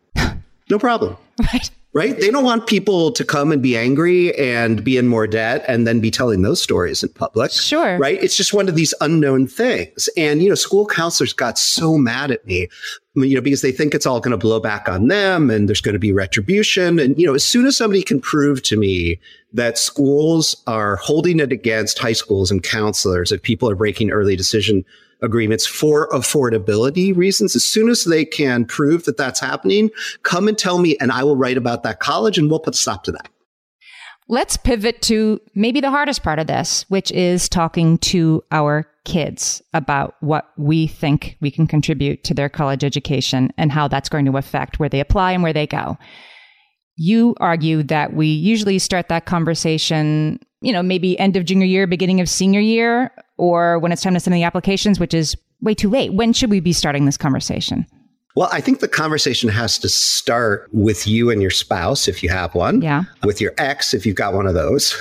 No 0.70 0.78
problem. 0.78 1.16
Right. 1.54 1.72
Right? 1.94 2.18
They 2.18 2.32
don't 2.32 2.46
want 2.46 2.68
people 2.68 3.12
to 3.12 3.26
come 3.26 3.52
and 3.52 3.62
be 3.62 3.76
angry 3.76 4.34
and 4.38 4.82
be 4.82 4.98
in 4.98 5.10
more 5.10 5.28
debt 5.28 5.66
and 5.68 5.86
then 5.86 6.00
be 6.00 6.10
telling 6.10 6.42
those 6.42 6.62
stories 6.62 7.04
in 7.04 7.10
public. 7.10 7.52
Sure. 7.52 7.98
Right? 7.98 8.24
It's 8.24 8.38
just 8.38 8.54
one 8.54 8.70
of 8.70 8.76
these 8.76 8.94
unknown 9.02 9.48
things. 9.48 10.08
And, 10.16 10.42
you 10.42 10.48
know, 10.48 10.56
school 10.56 10.86
counselors 10.86 11.34
got 11.34 11.60
so 11.60 11.98
mad 11.98 12.32
at 12.32 12.46
me, 12.46 12.70
you 13.16 13.36
know, 13.36 13.42
because 13.42 13.62
they 13.62 13.74
think 13.74 13.94
it's 13.94 14.06
all 14.06 14.22
going 14.22 14.32
to 14.32 14.38
blow 14.38 14.62
back 14.62 14.88
on 14.88 15.10
them 15.10 15.50
and 15.50 15.68
there's 15.68 15.82
going 15.82 15.92
to 15.92 16.00
be 16.00 16.14
retribution. 16.14 16.98
And, 16.98 17.20
you 17.20 17.28
know, 17.28 17.34
as 17.34 17.44
soon 17.44 17.66
as 17.66 17.76
somebody 17.76 18.04
can 18.04 18.22
prove 18.22 18.64
to 18.64 18.78
me 18.78 19.20
that 19.52 19.78
schools 19.78 20.56
are 20.68 20.96
holding 20.96 21.42
it 21.42 21.52
against 21.52 22.00
high 22.00 22.14
schools 22.14 22.52
and 22.52 22.64
counselors, 22.64 23.34
if 23.34 23.42
people 23.42 23.70
are 23.70 23.76
breaking 23.76 24.12
early 24.12 24.38
decision 24.38 24.86
agreements 25.22 25.66
for 25.66 26.10
affordability 26.10 27.16
reasons. 27.16 27.56
As 27.56 27.64
soon 27.64 27.90
as 27.90 28.06
they 28.06 28.26
can 28.26 28.66
prove 28.66 29.06
that 29.06 29.18
that's 29.18 29.40
happening, 29.40 29.90
come 30.24 30.48
and 30.48 30.58
tell 30.58 30.80
me, 30.80 30.98
and 31.00 31.12
I 31.12 31.24
will 31.24 31.38
write 31.38 31.58
about 31.58 31.84
that 31.84 32.00
college 32.00 32.38
and 32.38 32.50
we'll 32.50 32.60
put 32.60 32.76
a 32.76 32.78
stop 32.78 33.04
to 33.06 33.12
that. 33.14 33.30
Let's 34.28 34.56
pivot 34.56 35.02
to 35.04 35.42
maybe 35.56 35.82
the 35.82 35.90
hardest 35.90 36.24
part 36.24 36.40
of 36.40 36.48
this, 36.48 36.86
which 36.88 37.12
is 37.12 37.50
talking 37.50 37.98
to 38.00 38.44
our 38.52 38.88
kids 39.04 39.62
about 39.74 40.16
what 40.22 40.52
we 40.58 40.88
think 40.88 41.38
we 41.42 41.52
can 41.52 41.68
contribute 41.68 42.24
to 42.24 42.34
their 42.34 42.50
college 42.50 42.84
education 42.84 43.52
and 43.58 43.72
how 43.72 43.88
that's 43.88 44.10
going 44.10 44.26
to 44.26 44.38
affect 44.38 44.80
where 44.80 44.90
they 44.90 45.00
apply 45.00 45.34
and 45.34 45.44
where 45.44 45.54
they 45.54 45.68
go. 45.68 45.98
You 46.96 47.36
argue 47.40 47.84
that 47.84 48.14
we 48.14 48.28
usually 48.28 48.80
start 48.80 49.10
that 49.10 49.26
conversation, 49.26 50.40
you 50.62 50.72
know, 50.72 50.84
maybe 50.84 51.18
end 51.20 51.36
of 51.36 51.46
junior 51.46 51.66
year, 51.66 51.88
beginning 51.88 52.22
of 52.22 52.30
senior 52.30 52.60
year, 52.60 53.12
or 53.38 53.80
when 53.80 53.92
it's 53.92 54.02
time 54.02 54.14
to 54.14 54.20
send 54.20 54.36
the 54.36 54.44
applications, 54.44 55.00
which 55.00 55.14
is 55.14 55.36
way 55.62 55.74
too 55.74 55.90
late. 55.90 56.14
When 56.14 56.34
should 56.34 56.50
we 56.50 56.60
be 56.60 56.74
starting 56.74 57.06
this 57.06 57.18
conversation? 57.18 57.86
Well, 58.36 58.50
I 58.52 58.62
think 58.62 58.80
the 58.80 58.88
conversation 58.88 59.50
has 59.50 59.78
to 59.80 59.90
start 59.90 60.70
with 60.72 61.06
you 61.06 61.30
and 61.30 61.42
your 61.42 61.52
spouse, 61.52 62.08
if 62.08 62.24
you 62.24 62.30
have 62.30 62.56
one. 62.56 62.82
Yeah. 62.82 63.04
With 63.26 63.42
your 63.42 63.54
ex, 63.58 63.94
if 63.94 64.06
you've 64.06 64.16
got 64.16 64.34
one 64.34 64.48
of 64.48 64.54
those. 64.54 64.96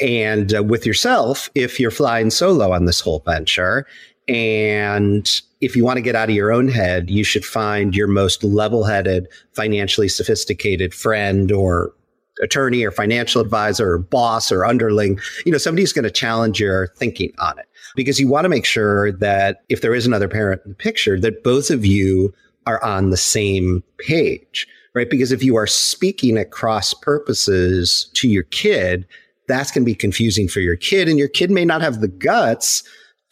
And 0.00 0.56
uh, 0.56 0.64
with 0.64 0.84
yourself, 0.84 1.48
if 1.54 1.78
you're 1.78 1.92
flying 1.92 2.30
solo 2.30 2.72
on 2.72 2.86
this 2.86 3.00
whole 3.00 3.22
venture. 3.24 3.86
And 4.26 5.40
if 5.60 5.76
you 5.76 5.84
want 5.84 5.98
to 5.98 6.02
get 6.02 6.16
out 6.16 6.28
of 6.28 6.34
your 6.34 6.52
own 6.52 6.68
head, 6.68 7.08
you 7.08 7.22
should 7.22 7.44
find 7.44 7.94
your 7.94 8.08
most 8.08 8.42
level 8.42 8.82
headed, 8.82 9.28
financially 9.52 10.08
sophisticated 10.08 10.92
friend 10.92 11.52
or 11.52 11.94
attorney 12.40 12.84
or 12.84 12.90
financial 12.90 13.40
advisor 13.40 13.92
or 13.92 13.98
boss 13.98 14.50
or 14.50 14.64
underling, 14.64 15.18
you 15.44 15.52
know, 15.52 15.58
somebody's 15.58 15.92
going 15.92 16.04
to 16.04 16.10
challenge 16.10 16.60
your 16.60 16.88
thinking 16.96 17.32
on 17.38 17.58
it. 17.58 17.66
Because 17.94 18.18
you 18.18 18.28
want 18.28 18.44
to 18.44 18.48
make 18.48 18.64
sure 18.64 19.12
that 19.12 19.62
if 19.68 19.82
there 19.82 19.94
is 19.94 20.06
another 20.06 20.28
parent 20.28 20.62
in 20.64 20.70
the 20.70 20.76
picture, 20.76 21.20
that 21.20 21.44
both 21.44 21.70
of 21.70 21.84
you 21.84 22.32
are 22.66 22.82
on 22.82 23.10
the 23.10 23.16
same 23.16 23.82
page, 23.98 24.66
right? 24.94 25.10
Because 25.10 25.30
if 25.30 25.42
you 25.42 25.56
are 25.56 25.66
speaking 25.66 26.38
at 26.38 26.50
cross 26.50 26.94
purposes 26.94 28.10
to 28.14 28.28
your 28.28 28.44
kid, 28.44 29.06
that's 29.48 29.70
going 29.70 29.82
to 29.82 29.90
be 29.90 29.94
confusing 29.94 30.48
for 30.48 30.60
your 30.60 30.76
kid 30.76 31.08
and 31.08 31.18
your 31.18 31.28
kid 31.28 31.50
may 31.50 31.64
not 31.64 31.82
have 31.82 32.00
the 32.00 32.08
guts 32.08 32.82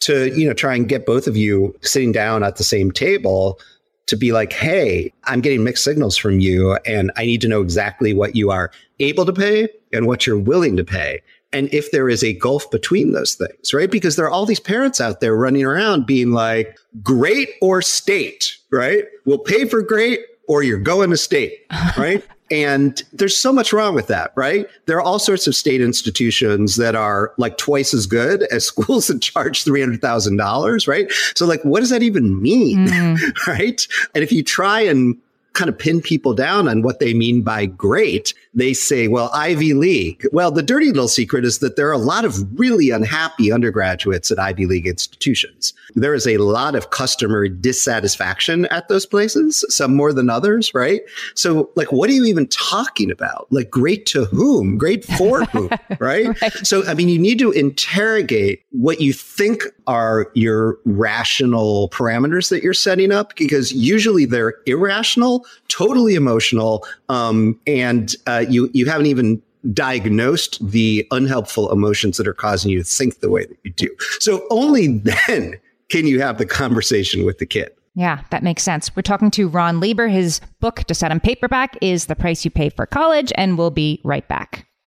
to, 0.01 0.37
you 0.37 0.47
know, 0.47 0.53
try 0.53 0.75
and 0.75 0.89
get 0.89 1.05
both 1.05 1.27
of 1.27 1.37
you 1.37 1.75
sitting 1.81 2.11
down 2.11 2.43
at 2.43 2.57
the 2.57 2.63
same 2.63 2.91
table 2.91 3.59
to 4.07 4.15
be 4.15 4.31
like, 4.31 4.53
Hey, 4.53 5.13
I'm 5.25 5.41
getting 5.41 5.63
mixed 5.63 5.83
signals 5.83 6.17
from 6.17 6.39
you 6.39 6.77
and 6.85 7.11
I 7.15 7.25
need 7.25 7.41
to 7.41 7.47
know 7.47 7.61
exactly 7.61 8.13
what 8.13 8.35
you 8.35 8.51
are 8.51 8.71
able 8.99 9.25
to 9.25 9.33
pay 9.33 9.69
and 9.93 10.07
what 10.07 10.25
you're 10.25 10.39
willing 10.39 10.77
to 10.77 10.83
pay. 10.83 11.21
And 11.53 11.73
if 11.73 11.91
there 11.91 12.07
is 12.07 12.23
a 12.23 12.33
gulf 12.33 12.69
between 12.71 13.11
those 13.11 13.35
things, 13.35 13.73
right? 13.73 13.91
Because 13.91 14.15
there 14.15 14.25
are 14.25 14.31
all 14.31 14.45
these 14.45 14.59
parents 14.59 15.01
out 15.01 15.19
there 15.19 15.35
running 15.35 15.65
around 15.65 16.05
being 16.05 16.31
like, 16.31 16.77
great 17.03 17.49
or 17.61 17.81
state, 17.81 18.57
right? 18.71 19.03
We'll 19.25 19.37
pay 19.37 19.65
for 19.65 19.81
great 19.81 20.21
or 20.47 20.63
you're 20.63 20.79
going 20.79 21.09
to 21.09 21.17
state, 21.17 21.65
right? 21.97 22.25
and 22.51 23.01
there's 23.13 23.37
so 23.37 23.53
much 23.53 23.71
wrong 23.71 23.95
with 23.95 24.07
that, 24.07 24.31
right? 24.35 24.67
There 24.85 24.97
are 24.97 25.01
all 25.01 25.19
sorts 25.19 25.47
of 25.47 25.55
state 25.55 25.81
institutions 25.81 26.75
that 26.75 26.95
are 26.95 27.33
like 27.37 27.57
twice 27.57 27.93
as 27.93 28.05
good 28.05 28.43
as 28.43 28.65
schools 28.71 29.07
that 29.07 29.21
charge 29.21 29.63
$300,000, 29.63 30.87
right? 30.87 31.11
So 31.35 31.45
like, 31.45 31.63
what 31.63 31.79
does 31.79 31.89
that 31.89 32.03
even 32.03 32.41
mean? 32.41 32.87
Mm. 32.87 33.17
right? 33.47 33.87
And 34.13 34.23
if 34.23 34.31
you 34.31 34.43
try 34.43 34.81
and 34.81 35.17
kind 35.53 35.69
of 35.69 35.77
pin 35.77 36.01
people 36.01 36.33
down 36.33 36.67
on 36.67 36.81
what 36.81 36.99
they 36.99 37.13
mean 37.13 37.41
by 37.41 37.65
great, 37.65 38.33
they 38.53 38.73
say, 38.73 39.07
well, 39.07 39.29
Ivy 39.33 39.73
League. 39.73 40.25
Well, 40.31 40.51
the 40.51 40.63
dirty 40.63 40.87
little 40.87 41.07
secret 41.07 41.45
is 41.45 41.59
that 41.59 41.75
there 41.75 41.89
are 41.89 41.93
a 41.93 41.97
lot 41.97 42.25
of 42.25 42.59
really 42.59 42.89
unhappy 42.89 43.51
undergraduates 43.51 44.31
at 44.31 44.39
Ivy 44.39 44.65
League 44.65 44.87
institutions. 44.87 45.73
There 45.95 46.13
is 46.13 46.25
a 46.25 46.37
lot 46.37 46.75
of 46.75 46.89
customer 46.91 47.47
dissatisfaction 47.47 48.65
at 48.67 48.87
those 48.87 49.05
places, 49.05 49.65
some 49.69 49.95
more 49.95 50.13
than 50.13 50.29
others, 50.29 50.73
right? 50.73 51.01
So, 51.35 51.69
like, 51.75 51.91
what 51.91 52.09
are 52.09 52.13
you 52.13 52.25
even 52.25 52.47
talking 52.47 53.11
about? 53.11 53.47
Like, 53.49 53.69
great 53.69 54.05
to 54.07 54.25
whom? 54.25 54.77
Great 54.77 55.03
for 55.03 55.43
whom, 55.45 55.69
right? 55.99 56.41
right? 56.41 56.53
So, 56.65 56.85
I 56.87 56.93
mean, 56.93 57.09
you 57.09 57.19
need 57.19 57.39
to 57.39 57.51
interrogate 57.51 58.63
what 58.71 59.01
you 59.01 59.13
think 59.13 59.63
are 59.91 60.31
your 60.35 60.77
rational 60.85 61.89
parameters 61.89 62.49
that 62.49 62.63
you're 62.63 62.73
setting 62.73 63.11
up 63.11 63.35
because 63.35 63.73
usually 63.73 64.23
they're 64.23 64.55
irrational, 64.65 65.45
totally 65.67 66.15
emotional, 66.15 66.87
um, 67.09 67.59
and 67.67 68.15
uh, 68.25 68.45
you 68.47 68.69
you 68.73 68.85
haven't 68.85 69.07
even 69.07 69.41
diagnosed 69.73 70.65
the 70.71 71.05
unhelpful 71.11 71.69
emotions 71.71 72.15
that 72.17 72.27
are 72.27 72.33
causing 72.33 72.71
you 72.71 72.79
to 72.79 72.85
think 72.85 73.19
the 73.19 73.29
way 73.29 73.45
that 73.45 73.57
you 73.63 73.71
do. 73.71 73.89
So 74.19 74.47
only 74.49 74.87
then 74.99 75.59
can 75.89 76.07
you 76.07 76.21
have 76.21 76.37
the 76.37 76.45
conversation 76.45 77.25
with 77.25 77.39
the 77.39 77.45
kid. 77.45 77.69
Yeah, 77.93 78.21
that 78.29 78.43
makes 78.43 78.63
sense. 78.63 78.95
We're 78.95 79.01
talking 79.01 79.29
to 79.31 79.49
Ron 79.49 79.81
Lieber. 79.81 80.07
His 80.07 80.39
book, 80.61 80.85
to 80.85 80.95
set 80.95 81.11
in 81.11 81.19
paperback, 81.19 81.77
is 81.81 82.05
The 82.05 82.15
Price 82.15 82.45
You 82.45 82.51
Pay 82.51 82.69
for 82.69 82.85
College, 82.85 83.33
and 83.35 83.57
we'll 83.57 83.71
be 83.71 83.99
right 84.05 84.25
back. 84.29 84.65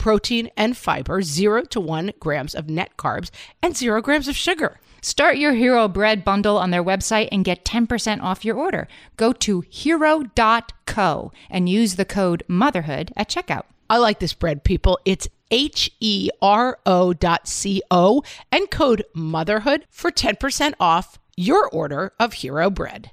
protein 0.00 0.50
and 0.56 0.76
fiber, 0.76 1.20
zero 1.20 1.62
to 1.62 1.78
one 1.78 2.12
grams 2.18 2.54
of 2.54 2.70
net 2.70 2.96
carbs, 2.96 3.30
and 3.62 3.76
zero 3.76 4.00
grams 4.00 4.28
of 4.28 4.34
sugar. 4.34 4.80
Start 5.02 5.36
your 5.36 5.52
Hero 5.52 5.88
Bread 5.88 6.24
bundle 6.24 6.56
on 6.56 6.70
their 6.70 6.82
website 6.82 7.28
and 7.30 7.44
get 7.44 7.64
10% 7.64 8.22
off 8.22 8.44
your 8.44 8.56
order. 8.56 8.88
Go 9.16 9.32
to 9.34 9.62
hero.co 9.68 11.32
and 11.50 11.68
use 11.68 11.96
the 11.96 12.04
code 12.04 12.42
motherhood 12.48 13.12
at 13.14 13.28
checkout. 13.28 13.64
I 13.90 13.98
like 13.98 14.20
this 14.20 14.32
bread, 14.32 14.64
people. 14.64 14.98
It's 15.04 15.28
H 15.50 15.90
E 16.00 16.30
R 16.40 16.78
O 16.86 17.12
dot 17.12 17.46
C 17.46 17.82
O 17.90 18.22
and 18.50 18.70
code 18.70 19.04
motherhood 19.14 19.86
for 19.90 20.10
10% 20.10 20.74
off 20.80 21.18
your 21.36 21.68
order 21.68 22.12
of 22.18 22.34
Hero 22.34 22.70
Bread. 22.70 23.10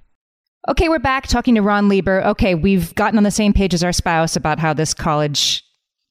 Okay, 0.70 0.88
we're 0.90 1.00
back 1.00 1.28
talking 1.28 1.56
to 1.56 1.62
Ron 1.62 1.90
Lieber. 1.90 2.24
Okay, 2.28 2.54
we've 2.56 2.94
gotten 2.96 3.18
on 3.18 3.24
the 3.24 3.32
same 3.32 3.54
page 3.54 3.74
as 3.74 3.84
our 3.84 3.94
spouse 3.94 4.36
about 4.36 4.60
how 4.60 4.74
this 4.74 4.94
college 4.94 5.64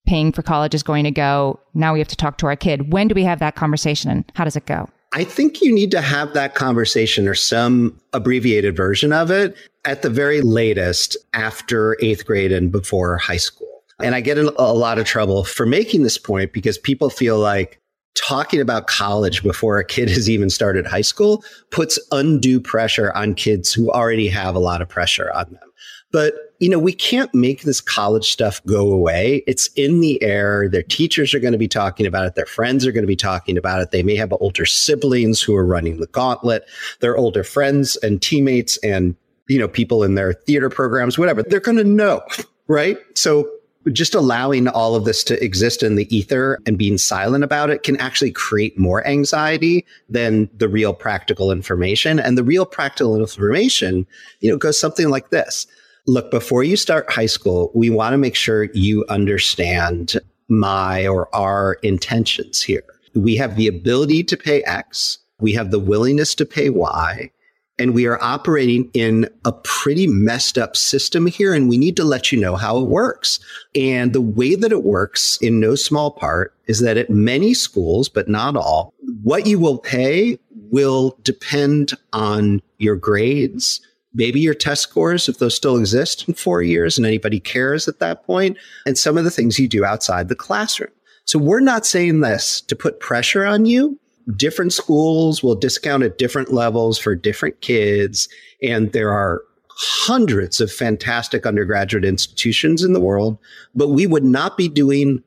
paying 0.06 0.32
for 0.32 0.42
college 0.42 0.74
is 0.74 0.82
going 0.82 1.04
to 1.04 1.10
go. 1.10 1.60
Now 1.74 1.92
we 1.92 1.98
have 1.98 2.08
to 2.08 2.16
talk 2.16 2.38
to 2.38 2.46
our 2.46 2.56
kid. 2.56 2.92
When 2.92 3.08
do 3.08 3.14
we 3.14 3.24
have 3.24 3.38
that 3.40 3.56
conversation 3.56 4.10
and 4.10 4.24
how 4.34 4.44
does 4.44 4.56
it 4.56 4.66
go? 4.66 4.88
I 5.12 5.24
think 5.24 5.62
you 5.62 5.72
need 5.72 5.90
to 5.92 6.00
have 6.00 6.34
that 6.34 6.54
conversation 6.54 7.26
or 7.28 7.34
some 7.34 7.98
abbreviated 8.12 8.76
version 8.76 9.12
of 9.12 9.30
it 9.30 9.56
at 9.84 10.02
the 10.02 10.10
very 10.10 10.40
latest 10.40 11.16
after 11.32 11.96
eighth 12.02 12.26
grade 12.26 12.52
and 12.52 12.70
before 12.70 13.16
high 13.16 13.36
school. 13.36 13.66
And 14.02 14.14
I 14.14 14.20
get 14.20 14.36
in 14.36 14.50
a 14.58 14.74
lot 14.74 14.98
of 14.98 15.06
trouble 15.06 15.44
for 15.44 15.64
making 15.64 16.02
this 16.02 16.18
point 16.18 16.52
because 16.52 16.76
people 16.76 17.08
feel 17.08 17.38
like 17.38 17.80
talking 18.16 18.60
about 18.60 18.86
college 18.86 19.42
before 19.42 19.78
a 19.78 19.84
kid 19.84 20.08
has 20.08 20.28
even 20.28 20.50
started 20.50 20.86
high 20.86 21.02
school 21.02 21.44
puts 21.70 21.98
undue 22.12 22.60
pressure 22.60 23.12
on 23.14 23.34
kids 23.34 23.72
who 23.72 23.90
already 23.90 24.28
have 24.28 24.54
a 24.54 24.58
lot 24.58 24.82
of 24.82 24.88
pressure 24.88 25.30
on 25.32 25.46
them. 25.50 25.70
But, 26.12 26.34
you 26.58 26.68
know, 26.68 26.78
we 26.78 26.92
can't 26.92 27.34
make 27.34 27.62
this 27.62 27.80
college 27.80 28.30
stuff 28.30 28.64
go 28.64 28.90
away. 28.90 29.42
It's 29.46 29.68
in 29.76 30.00
the 30.00 30.22
air. 30.22 30.68
Their 30.68 30.82
teachers 30.82 31.34
are 31.34 31.38
going 31.38 31.52
to 31.52 31.58
be 31.58 31.68
talking 31.68 32.06
about 32.06 32.26
it. 32.26 32.34
Their 32.34 32.46
friends 32.46 32.86
are 32.86 32.92
going 32.92 33.02
to 33.02 33.08
be 33.08 33.16
talking 33.16 33.58
about 33.58 33.82
it. 33.82 33.90
They 33.90 34.02
may 34.02 34.16
have 34.16 34.32
older 34.40 34.64
siblings 34.64 35.42
who 35.42 35.54
are 35.54 35.66
running 35.66 36.00
the 36.00 36.06
gauntlet. 36.06 36.66
Their 37.00 37.16
older 37.16 37.44
friends 37.44 37.96
and 37.96 38.22
teammates 38.22 38.78
and, 38.78 39.16
you 39.48 39.58
know, 39.58 39.68
people 39.68 40.02
in 40.02 40.14
their 40.14 40.32
theater 40.32 40.70
programs, 40.70 41.18
whatever. 41.18 41.42
They're 41.42 41.60
going 41.60 41.78
to 41.78 41.84
know, 41.84 42.22
right? 42.68 42.98
So 43.14 43.50
just 43.92 44.14
allowing 44.14 44.66
all 44.66 44.94
of 44.96 45.04
this 45.04 45.22
to 45.24 45.42
exist 45.44 45.82
in 45.82 45.94
the 45.94 46.16
ether 46.16 46.58
and 46.66 46.78
being 46.78 46.98
silent 46.98 47.44
about 47.44 47.70
it 47.70 47.82
can 47.82 47.96
actually 47.98 48.32
create 48.32 48.78
more 48.78 49.06
anxiety 49.06 49.86
than 50.08 50.50
the 50.56 50.68
real 50.68 50.92
practical 50.92 51.52
information. 51.52 52.18
And 52.18 52.36
the 52.36 52.42
real 52.42 52.66
practical 52.66 53.16
information, 53.16 54.06
you 54.40 54.50
know, 54.50 54.56
goes 54.56 54.80
something 54.80 55.10
like 55.10 55.30
this 55.30 55.66
look, 56.06 56.30
before 56.30 56.62
you 56.62 56.76
start 56.76 57.10
high 57.10 57.26
school, 57.26 57.70
we 57.74 57.90
want 57.90 58.12
to 58.12 58.18
make 58.18 58.36
sure 58.36 58.64
you 58.74 59.04
understand 59.08 60.16
my 60.48 61.06
or 61.06 61.34
our 61.34 61.74
intentions 61.82 62.62
here. 62.62 62.84
We 63.14 63.36
have 63.36 63.56
the 63.56 63.66
ability 63.66 64.24
to 64.24 64.36
pay 64.36 64.62
X. 64.64 65.18
We 65.40 65.52
have 65.54 65.70
the 65.70 65.78
willingness 65.78 66.34
to 66.36 66.46
pay 66.46 66.70
Y. 66.70 67.30
And 67.78 67.92
we 67.92 68.06
are 68.06 68.22
operating 68.22 68.90
in 68.94 69.28
a 69.44 69.52
pretty 69.52 70.06
messed 70.06 70.56
up 70.56 70.76
system 70.76 71.26
here. 71.26 71.52
And 71.52 71.68
we 71.68 71.76
need 71.76 71.96
to 71.96 72.04
let 72.04 72.32
you 72.32 72.40
know 72.40 72.56
how 72.56 72.78
it 72.78 72.88
works. 72.88 73.38
And 73.74 74.12
the 74.12 74.20
way 74.20 74.54
that 74.54 74.72
it 74.72 74.82
works 74.82 75.36
in 75.42 75.60
no 75.60 75.74
small 75.74 76.10
part 76.10 76.54
is 76.68 76.80
that 76.80 76.96
at 76.96 77.10
many 77.10 77.52
schools, 77.52 78.08
but 78.08 78.28
not 78.28 78.56
all, 78.56 78.94
what 79.22 79.46
you 79.46 79.58
will 79.58 79.78
pay 79.78 80.38
will 80.70 81.18
depend 81.22 81.92
on 82.14 82.62
your 82.78 82.96
grades, 82.96 83.80
maybe 84.16 84.40
your 84.40 84.54
test 84.54 84.82
scores, 84.82 85.28
if 85.28 85.38
those 85.38 85.54
still 85.54 85.76
exist 85.76 86.26
in 86.26 86.34
four 86.34 86.62
years 86.62 86.96
and 86.96 87.06
anybody 87.06 87.38
cares 87.38 87.86
at 87.86 88.00
that 88.00 88.24
point, 88.24 88.56
and 88.86 88.98
some 88.98 89.16
of 89.16 89.24
the 89.24 89.30
things 89.30 89.58
you 89.58 89.68
do 89.68 89.84
outside 89.84 90.28
the 90.28 90.34
classroom. 90.34 90.90
So 91.26 91.38
we're 91.38 91.60
not 91.60 91.84
saying 91.84 92.20
this 92.20 92.60
to 92.62 92.74
put 92.74 93.00
pressure 93.00 93.44
on 93.44 93.66
you. 93.66 93.98
Different 94.36 94.72
schools 94.72 95.42
will 95.42 95.54
discount 95.54 96.02
at 96.02 96.18
different 96.18 96.52
levels 96.52 96.98
for 96.98 97.14
different 97.14 97.60
kids. 97.60 98.28
And 98.62 98.92
there 98.92 99.12
are 99.12 99.42
hundreds 99.78 100.60
of 100.60 100.72
fantastic 100.72 101.44
undergraduate 101.44 102.04
institutions 102.04 102.82
in 102.82 102.94
the 102.94 103.00
world, 103.00 103.38
but 103.74 103.88
we 103.88 104.06
would 104.06 104.24
not 104.24 104.56
be 104.56 104.68
doing 104.68 105.22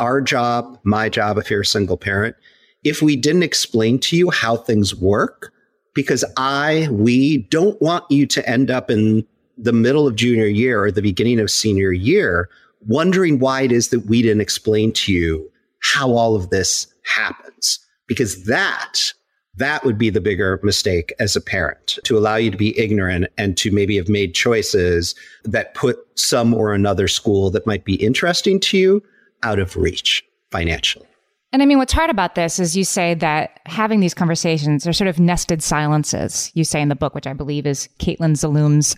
our 0.00 0.20
job, 0.20 0.78
my 0.82 1.08
job, 1.08 1.38
if 1.38 1.48
you're 1.50 1.60
a 1.60 1.66
single 1.66 1.96
parent, 1.96 2.34
if 2.82 3.00
we 3.00 3.14
didn't 3.14 3.44
explain 3.44 4.00
to 4.00 4.16
you 4.16 4.30
how 4.30 4.56
things 4.56 4.94
work 4.94 5.52
because 5.94 6.24
I, 6.36 6.88
we 6.90 7.38
don't 7.38 7.80
want 7.80 8.04
you 8.10 8.26
to 8.26 8.48
end 8.48 8.70
up 8.70 8.90
in 8.90 9.26
the 9.58 9.72
middle 9.72 10.06
of 10.06 10.16
junior 10.16 10.46
year 10.46 10.82
or 10.84 10.90
the 10.90 11.02
beginning 11.02 11.38
of 11.38 11.50
senior 11.50 11.92
year 11.92 12.48
wondering 12.86 13.38
why 13.38 13.62
it 13.62 13.72
is 13.72 13.88
that 13.88 14.06
we 14.06 14.22
didn't 14.22 14.40
explain 14.40 14.92
to 14.92 15.12
you 15.12 15.50
how 15.80 16.12
all 16.12 16.34
of 16.34 16.50
this 16.50 16.86
happens. 17.04 17.78
Because 18.06 18.44
that, 18.44 19.12
that 19.56 19.84
would 19.84 19.98
be 19.98 20.10
the 20.10 20.20
bigger 20.20 20.58
mistake 20.62 21.12
as 21.18 21.36
a 21.36 21.40
parent 21.40 21.98
to 22.04 22.18
allow 22.18 22.36
you 22.36 22.50
to 22.50 22.56
be 22.56 22.78
ignorant 22.78 23.26
and 23.38 23.56
to 23.58 23.70
maybe 23.70 23.96
have 23.96 24.08
made 24.08 24.34
choices 24.34 25.14
that 25.44 25.74
put 25.74 25.98
some 26.14 26.54
or 26.54 26.74
another 26.74 27.08
school 27.08 27.50
that 27.50 27.66
might 27.66 27.84
be 27.84 27.94
interesting 27.94 28.58
to 28.60 28.78
you 28.78 29.02
out 29.42 29.58
of 29.58 29.76
reach 29.76 30.24
financially. 30.50 31.06
And 31.52 31.62
I 31.62 31.66
mean, 31.66 31.76
what's 31.76 31.92
hard 31.92 32.08
about 32.08 32.34
this 32.34 32.58
is 32.58 32.76
you 32.76 32.84
say 32.84 33.12
that 33.14 33.60
having 33.66 34.00
these 34.00 34.14
conversations 34.14 34.86
are 34.86 34.92
sort 34.94 35.08
of 35.08 35.20
nested 35.20 35.62
silences. 35.62 36.50
You 36.54 36.64
say 36.64 36.80
in 36.80 36.88
the 36.88 36.94
book, 36.94 37.14
which 37.14 37.26
I 37.26 37.34
believe 37.34 37.66
is 37.66 37.88
Caitlin 37.98 38.36
Zaloom's 38.36 38.96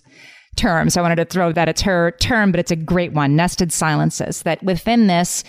term. 0.55 0.89
So 0.89 1.01
I 1.01 1.03
wanted 1.03 1.17
to 1.17 1.25
throw 1.25 1.51
that. 1.53 1.69
It's 1.69 1.83
her 1.83 2.13
term, 2.21 2.53
but 2.53 2.61
it's 2.61 2.71
a 2.71 2.77
great 2.77 3.13
one 3.13 3.35
nested 3.35 3.73
silences. 3.73 4.43
That 4.43 4.63
within 4.63 5.09
this, 5.09 5.43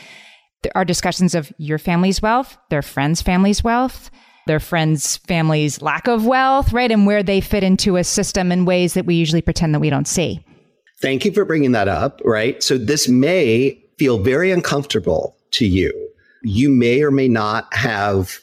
there 0.63 0.72
are 0.76 0.84
discussions 0.84 1.36
of 1.36 1.54
your 1.60 1.78
family's 1.78 2.24
wealth, 2.24 2.58
their 2.72 2.82
friends' 2.82 3.22
family's 3.22 3.63
wealth, 3.63 4.10
their 4.48 4.60
friends' 4.60 5.18
family's 5.18 5.84
lack 5.84 6.08
of 6.08 6.26
wealth, 6.26 6.74
right? 6.74 6.91
And 6.91 7.06
where 7.06 7.22
they 7.22 7.39
fit 7.39 7.63
into 7.63 7.98
a 7.98 8.04
system 8.04 8.52
in 8.52 8.65
ways 8.65 8.96
that 8.96 9.06
we 9.06 9.13
usually 9.13 9.44
pretend 9.44 9.76
that 9.76 9.80
we 9.80 9.91
don't 9.91 10.08
see. 10.08 10.44
Thank 11.02 11.24
you 11.24 11.32
for 11.32 11.46
bringing 11.46 11.74
that 11.74 11.88
up, 11.88 12.20
right? 12.26 12.63
So 12.63 12.80
this 12.80 13.08
may 13.08 13.80
feel 14.00 14.18
very 14.18 14.50
uncomfortable 14.50 15.38
to 15.52 15.68
you 15.68 16.05
you 16.45 16.69
may 16.69 17.01
or 17.01 17.12
may 17.12 17.27
not 17.27 17.73
have 17.73 18.39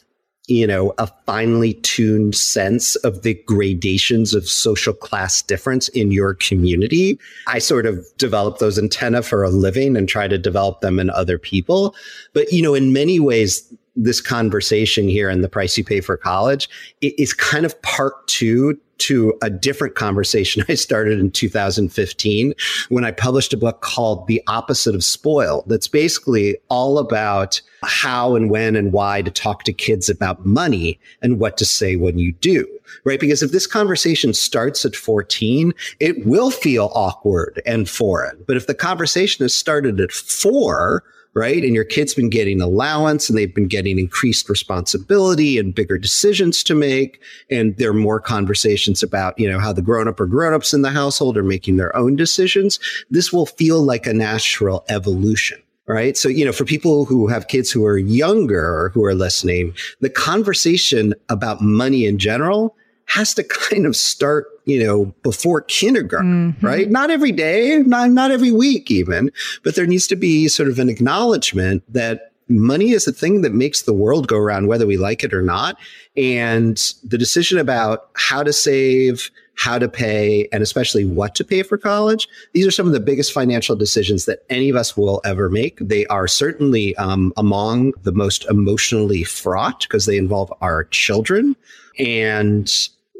you 0.48 0.66
know, 0.66 0.92
a 0.98 1.06
finely 1.24 1.74
tuned 1.74 2.34
sense 2.34 2.96
of 2.96 3.22
the 3.22 3.34
gradations 3.46 4.34
of 4.34 4.48
social 4.48 4.92
class 4.92 5.40
difference 5.40 5.88
in 5.90 6.10
your 6.10 6.34
community. 6.34 7.18
I 7.46 7.60
sort 7.60 7.86
of 7.86 8.04
develop 8.18 8.58
those 8.58 8.78
antenna 8.78 9.22
for 9.22 9.44
a 9.44 9.50
living 9.50 9.96
and 9.96 10.08
try 10.08 10.26
to 10.26 10.36
develop 10.36 10.80
them 10.80 10.98
in 10.98 11.10
other 11.10 11.38
people. 11.38 11.94
But, 12.32 12.52
you 12.52 12.60
know, 12.60 12.74
in 12.74 12.92
many 12.92 13.20
ways, 13.20 13.72
this 13.94 14.20
conversation 14.20 15.06
here 15.06 15.28
and 15.28 15.44
the 15.44 15.48
price 15.48 15.78
you 15.78 15.84
pay 15.84 16.00
for 16.00 16.16
college 16.16 16.68
is 17.00 17.32
kind 17.32 17.64
of 17.64 17.80
part 17.82 18.26
two 18.26 18.78
to 18.98 19.34
a 19.42 19.50
different 19.50 19.94
conversation 19.94 20.64
I 20.68 20.74
started 20.74 21.18
in 21.18 21.30
2015 21.30 22.54
when 22.88 23.04
I 23.04 23.10
published 23.10 23.52
a 23.52 23.56
book 23.56 23.80
called 23.80 24.26
The 24.26 24.42
Opposite 24.48 24.94
of 24.94 25.04
Spoiled. 25.04 25.64
That's 25.68 25.88
basically 25.88 26.56
all 26.68 26.98
about 26.98 27.60
how 27.82 28.34
and 28.34 28.50
when 28.50 28.76
and 28.76 28.92
why 28.92 29.22
to 29.22 29.30
talk 29.30 29.64
to 29.64 29.72
kids 29.72 30.08
about 30.08 30.46
money 30.46 30.98
and 31.20 31.38
what 31.38 31.56
to 31.58 31.64
say 31.64 31.96
when 31.96 32.18
you 32.18 32.32
do. 32.32 32.66
right? 33.04 33.20
Because 33.20 33.42
if 33.42 33.52
this 33.52 33.66
conversation 33.66 34.34
starts 34.34 34.84
at 34.84 34.96
14, 34.96 35.72
it 36.00 36.26
will 36.26 36.50
feel 36.50 36.90
awkward 36.94 37.62
and 37.66 37.88
foreign. 37.88 38.42
But 38.46 38.56
if 38.56 38.66
the 38.66 38.74
conversation 38.74 39.44
has 39.44 39.54
started 39.54 40.00
at 40.00 40.12
four, 40.12 41.02
right? 41.34 41.64
And 41.64 41.74
your 41.74 41.84
kid's 41.84 42.14
been 42.14 42.28
getting 42.28 42.60
allowance 42.60 43.28
and 43.28 43.38
they've 43.38 43.54
been 43.54 43.68
getting 43.68 43.98
increased 43.98 44.48
responsibility 44.48 45.58
and 45.58 45.74
bigger 45.74 45.96
decisions 45.96 46.62
to 46.64 46.74
make. 46.74 47.22
And 47.50 47.76
there 47.78 47.90
are 47.90 47.94
more 47.94 48.20
conversations 48.20 49.02
about, 49.02 49.38
you 49.38 49.50
know, 49.50 49.58
how 49.58 49.72
the 49.72 49.82
grown 49.82 50.08
up 50.08 50.20
or 50.20 50.26
grown 50.26 50.52
ups 50.52 50.74
in 50.74 50.82
the 50.82 50.90
household 50.90 51.38
are 51.38 51.42
making 51.42 51.78
their 51.78 51.94
own 51.96 52.16
decisions. 52.16 52.78
This 53.10 53.32
will 53.32 53.46
feel 53.46 53.82
like 53.82 54.06
a 54.06 54.12
natural 54.12 54.84
evolution. 54.88 55.62
Right. 55.92 56.16
So, 56.16 56.28
you 56.28 56.44
know, 56.44 56.52
for 56.52 56.64
people 56.64 57.04
who 57.04 57.26
have 57.26 57.48
kids 57.48 57.70
who 57.70 57.84
are 57.84 57.98
younger 57.98 58.64
or 58.64 58.88
who 58.90 59.04
are 59.04 59.14
listening, 59.14 59.74
the 60.00 60.08
conversation 60.08 61.14
about 61.28 61.60
money 61.60 62.06
in 62.06 62.18
general 62.18 62.74
has 63.06 63.34
to 63.34 63.44
kind 63.70 63.86
of 63.86 63.94
start, 63.94 64.46
you 64.64 64.82
know, 64.82 65.06
before 65.22 65.62
kindergarten, 65.62 66.54
mm-hmm. 66.54 66.66
right? 66.66 66.90
Not 66.90 67.10
every 67.10 67.32
day, 67.32 67.82
not, 67.84 68.10
not 68.10 68.30
every 68.30 68.52
week 68.52 68.90
even, 68.90 69.30
but 69.62 69.74
there 69.74 69.86
needs 69.86 70.06
to 70.08 70.16
be 70.16 70.48
sort 70.48 70.68
of 70.68 70.78
an 70.78 70.88
acknowledgement 70.88 71.82
that 71.92 72.32
money 72.48 72.90
is 72.90 73.04
the 73.04 73.12
thing 73.12 73.42
that 73.42 73.52
makes 73.52 73.82
the 73.82 73.92
world 73.92 74.28
go 74.28 74.36
around, 74.36 74.66
whether 74.66 74.86
we 74.86 74.96
like 74.96 75.24
it 75.24 75.34
or 75.34 75.42
not. 75.42 75.76
And 76.16 76.76
the 77.04 77.18
decision 77.18 77.58
about 77.58 78.08
how 78.14 78.42
to 78.42 78.52
save, 78.52 79.30
how 79.56 79.78
to 79.78 79.88
pay, 79.88 80.48
and 80.52 80.62
especially 80.62 81.04
what 81.04 81.34
to 81.34 81.44
pay 81.44 81.62
for 81.62 81.76
college, 81.76 82.28
these 82.52 82.66
are 82.66 82.70
some 82.70 82.86
of 82.86 82.92
the 82.92 83.00
biggest 83.00 83.32
financial 83.32 83.76
decisions 83.76 84.24
that 84.24 84.44
any 84.48 84.68
of 84.68 84.76
us 84.76 84.96
will 84.96 85.20
ever 85.24 85.48
make. 85.50 85.78
They 85.78 86.06
are 86.06 86.26
certainly 86.26 86.96
um, 86.96 87.32
among 87.36 87.92
the 88.02 88.12
most 88.12 88.44
emotionally 88.46 89.24
fraught 89.24 89.82
because 89.82 90.06
they 90.06 90.16
involve 90.16 90.52
our 90.60 90.84
children. 90.84 91.54
And 91.98 92.72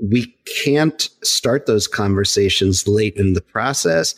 we 0.03 0.35
can't 0.65 1.09
start 1.23 1.67
those 1.67 1.87
conversations 1.87 2.89
late 2.89 3.17
in 3.17 3.35
the 3.35 3.43
process 3.43 4.15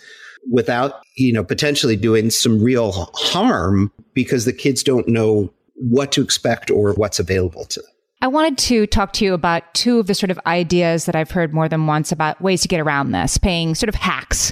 without, 0.50 1.02
you 1.16 1.32
know, 1.32 1.44
potentially 1.44 1.96
doing 1.96 2.30
some 2.30 2.62
real 2.62 3.10
harm 3.14 3.92
because 4.14 4.44
the 4.44 4.52
kids 4.52 4.82
don't 4.82 5.08
know 5.08 5.52
what 5.74 6.12
to 6.12 6.22
expect 6.22 6.70
or 6.70 6.92
what's 6.94 7.18
available 7.18 7.64
to 7.66 7.80
them. 7.80 7.90
I 8.24 8.26
wanted 8.26 8.56
to 8.56 8.86
talk 8.86 9.12
to 9.14 9.24
you 9.26 9.34
about 9.34 9.74
two 9.74 9.98
of 9.98 10.06
the 10.06 10.14
sort 10.14 10.30
of 10.30 10.40
ideas 10.46 11.04
that 11.04 11.14
I've 11.14 11.30
heard 11.30 11.52
more 11.52 11.68
than 11.68 11.86
once 11.86 12.10
about 12.10 12.40
ways 12.40 12.62
to 12.62 12.68
get 12.68 12.80
around 12.80 13.12
this, 13.12 13.36
paying 13.36 13.74
sort 13.74 13.90
of 13.90 13.94
hacks 13.94 14.50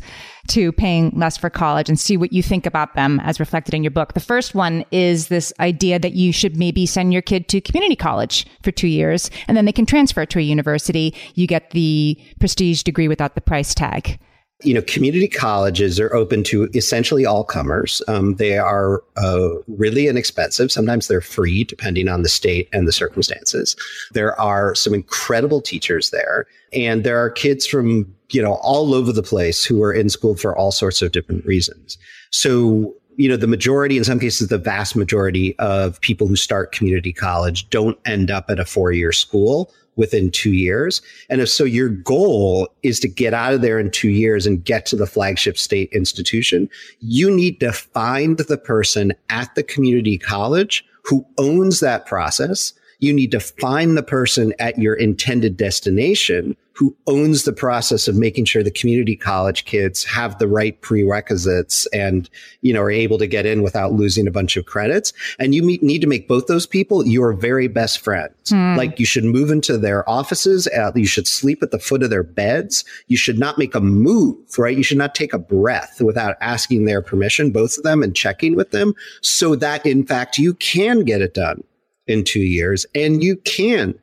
to 0.49 0.73
paying 0.73 1.11
less 1.17 1.39
for 1.39 1.49
college 1.49 1.89
and 1.89 1.99
see 1.99 2.19
what 2.19 2.35
you 2.35 2.43
think 2.43 2.67
about 2.67 2.95
them 2.97 3.19
as 3.21 3.41
reflected 3.41 3.73
in 3.73 3.83
your 3.83 3.91
book. 3.91 4.13
The 4.13 4.21
first 4.21 4.55
one 4.55 4.85
is 4.91 5.29
this 5.29 5.55
idea 5.59 5.99
that 5.99 6.13
you 6.13 6.35
should 6.35 6.55
maybe 6.55 6.85
send 6.85 7.15
your 7.15 7.23
kid 7.23 7.49
to 7.49 7.63
community 7.63 7.97
college 7.97 8.47
for 8.63 8.73
two 8.73 8.89
years 8.89 9.31
and 9.49 9.57
then 9.57 9.65
they 9.65 9.73
can 9.73 9.87
transfer 9.87 10.27
to 10.27 10.39
a 10.39 10.43
university. 10.43 11.15
You 11.35 11.47
get 11.47 11.71
the 11.71 12.21
prestige 12.41 12.83
degree 12.83 13.09
without 13.09 13.37
the 13.37 13.41
price 13.41 13.75
tag 13.75 14.19
you 14.65 14.75
know, 14.75 14.83
community 14.83 15.29
colleges 15.29 15.99
are 15.99 16.15
open 16.15 16.43
to 16.45 16.69
essentially 16.75 17.27
all 17.27 17.45
comers. 17.45 18.03
Um, 18.09 18.37
they 18.37 18.59
are 18.59 19.03
uh, 19.17 19.51
really 19.67 20.09
inexpensive. 20.09 20.71
Sometimes 20.71 21.09
they're 21.09 21.21
free, 21.21 21.65
depending 21.65 22.09
on 22.09 22.23
the 22.23 22.29
state 22.29 22.69
and 22.73 22.87
the 22.87 22.93
circumstances. 22.93 23.77
There 24.13 24.39
are 24.41 24.75
some 24.75 24.95
incredible 24.95 25.61
teachers 25.61 26.11
there, 26.11 26.47
and 26.73 27.05
there 27.05 27.19
are 27.19 27.31
kids 27.31 27.67
from 27.67 28.13
you 28.31 28.43
know 28.43 28.55
all 28.55 28.95
over 28.95 29.13
the 29.13 29.23
place 29.23 29.65
who 29.65 29.83
are 29.83 29.93
in 29.93 30.09
school 30.09 30.37
for 30.37 30.57
all 30.57 30.73
sorts 30.73 31.03
of 31.03 31.13
different 31.13 31.45
reasons. 31.45 31.99
So 32.31 32.95
you 33.17 33.29
know, 33.29 33.37
the 33.37 33.47
majority, 33.47 33.99
in 33.99 34.05
some 34.05 34.19
cases, 34.19 34.49
the 34.49 34.59
vast 34.59 34.97
majority 34.97 35.59
of 35.59 36.01
people 36.01 36.27
who 36.27 36.37
start 36.37 36.73
community 36.73 37.13
college 37.13 37.69
don't 37.69 37.99
end 38.07 38.31
up 38.31 38.49
at 38.49 38.59
a 38.59 38.65
four 38.65 38.93
year 38.93 39.13
school 39.13 39.73
within 39.97 40.31
two 40.31 40.53
years. 40.53 41.03
And 41.29 41.41
if 41.41 41.49
so, 41.49 41.65
your 41.65 41.89
goal 41.89 42.69
is 42.83 42.99
to 43.01 43.09
get 43.09 43.35
out 43.35 43.53
of 43.53 43.61
there 43.61 43.79
in 43.79 43.91
two 43.91 44.11
years 44.11 44.47
and 44.47 44.65
get 44.65 44.87
to 44.87 44.97
the 44.97 45.07
flagship 45.07 45.59
state 45.59 45.93
institution. 45.93 46.69
You 47.01 47.31
need 47.31 47.61
to 47.61 47.73
find 47.73 48.39
the 48.39 48.59
person 48.59 49.13
at 49.29 49.55
the 49.55 49.63
community 49.63 50.19
college 50.19 50.85
who 51.05 51.27
owns 51.39 51.81
that 51.81 52.07
process 52.07 52.73
you 53.03 53.13
need 53.13 53.33
to 53.33 53.41
find 53.41 53.97
the 53.97 54.03
person 54.03 54.55
at 54.61 54.79
your 54.79 54.95
intended 54.95 55.57
destination 55.57 56.57
who 56.75 56.97
owns 57.07 57.43
the 57.43 57.53
process 57.53 58.09
of 58.09 58.17
making 58.17 58.45
sure 58.45 58.63
the 58.63 58.71
community 58.71 59.17
college 59.17 59.65
kids 59.65 60.05
have 60.05 60.39
the 60.39 60.49
right 60.49 60.81
prerequisites 60.81 61.87
and, 61.93 62.31
you 62.63 62.73
know, 62.73 62.81
are 62.81 62.91
able 62.91 63.19
to 63.19 63.27
get 63.27 63.45
in 63.45 63.63
without 63.63 63.93
losing 63.93 64.27
a 64.27 64.31
bunch 64.31 64.57
of 64.57 64.65
credits. 64.65 65.13
And 65.39 65.55
you 65.55 65.63
need 65.83 66.01
to 66.01 66.07
make 66.07 66.29
both 66.29 66.47
those 66.47 66.67
people 66.67 67.07
your 67.07 67.33
very 67.35 67.69
best 67.69 67.99
friends. 67.99 68.33
Hmm. 68.49 68.77
Like 68.77 68.99
you 68.99 69.05
should 69.05 69.25
move 69.25 69.51
into 69.51 69.77
their 69.77 70.09
offices. 70.09 70.67
Uh, 70.69 70.93
you 70.95 71.07
should 71.07 71.27
sleep 71.27 71.63
at 71.63 71.73
the 71.73 71.79
foot 71.79 72.03
of 72.03 72.11
their 72.11 72.23
beds. 72.23 72.85
You 73.09 73.17
should 73.17 73.39
not 73.39 73.59
make 73.59 73.75
a 73.75 73.81
move, 73.81 74.39
right? 74.57 74.77
You 74.77 74.85
should 74.85 74.99
not 74.99 75.15
take 75.15 75.35
a 75.35 75.39
breath 75.39 76.01
without 76.01 76.37
asking 76.41 76.85
their 76.85 77.03
permission, 77.03 77.51
both 77.51 77.77
of 77.77 77.85
them 77.85 78.03
and 78.03 78.17
checking 78.17 78.55
with 78.57 78.71
them 78.71 78.95
so 79.21 79.57
that 79.57 79.85
in 79.85 80.07
fact 80.07 80.39
you 80.39 80.55
can 80.55 81.01
get 81.01 81.21
it 81.21 81.35
done 81.35 81.65
in 82.07 82.25
two 82.25 82.41
years, 82.41 82.87
and 82.95 83.23
you 83.23 83.37
can 83.37 83.95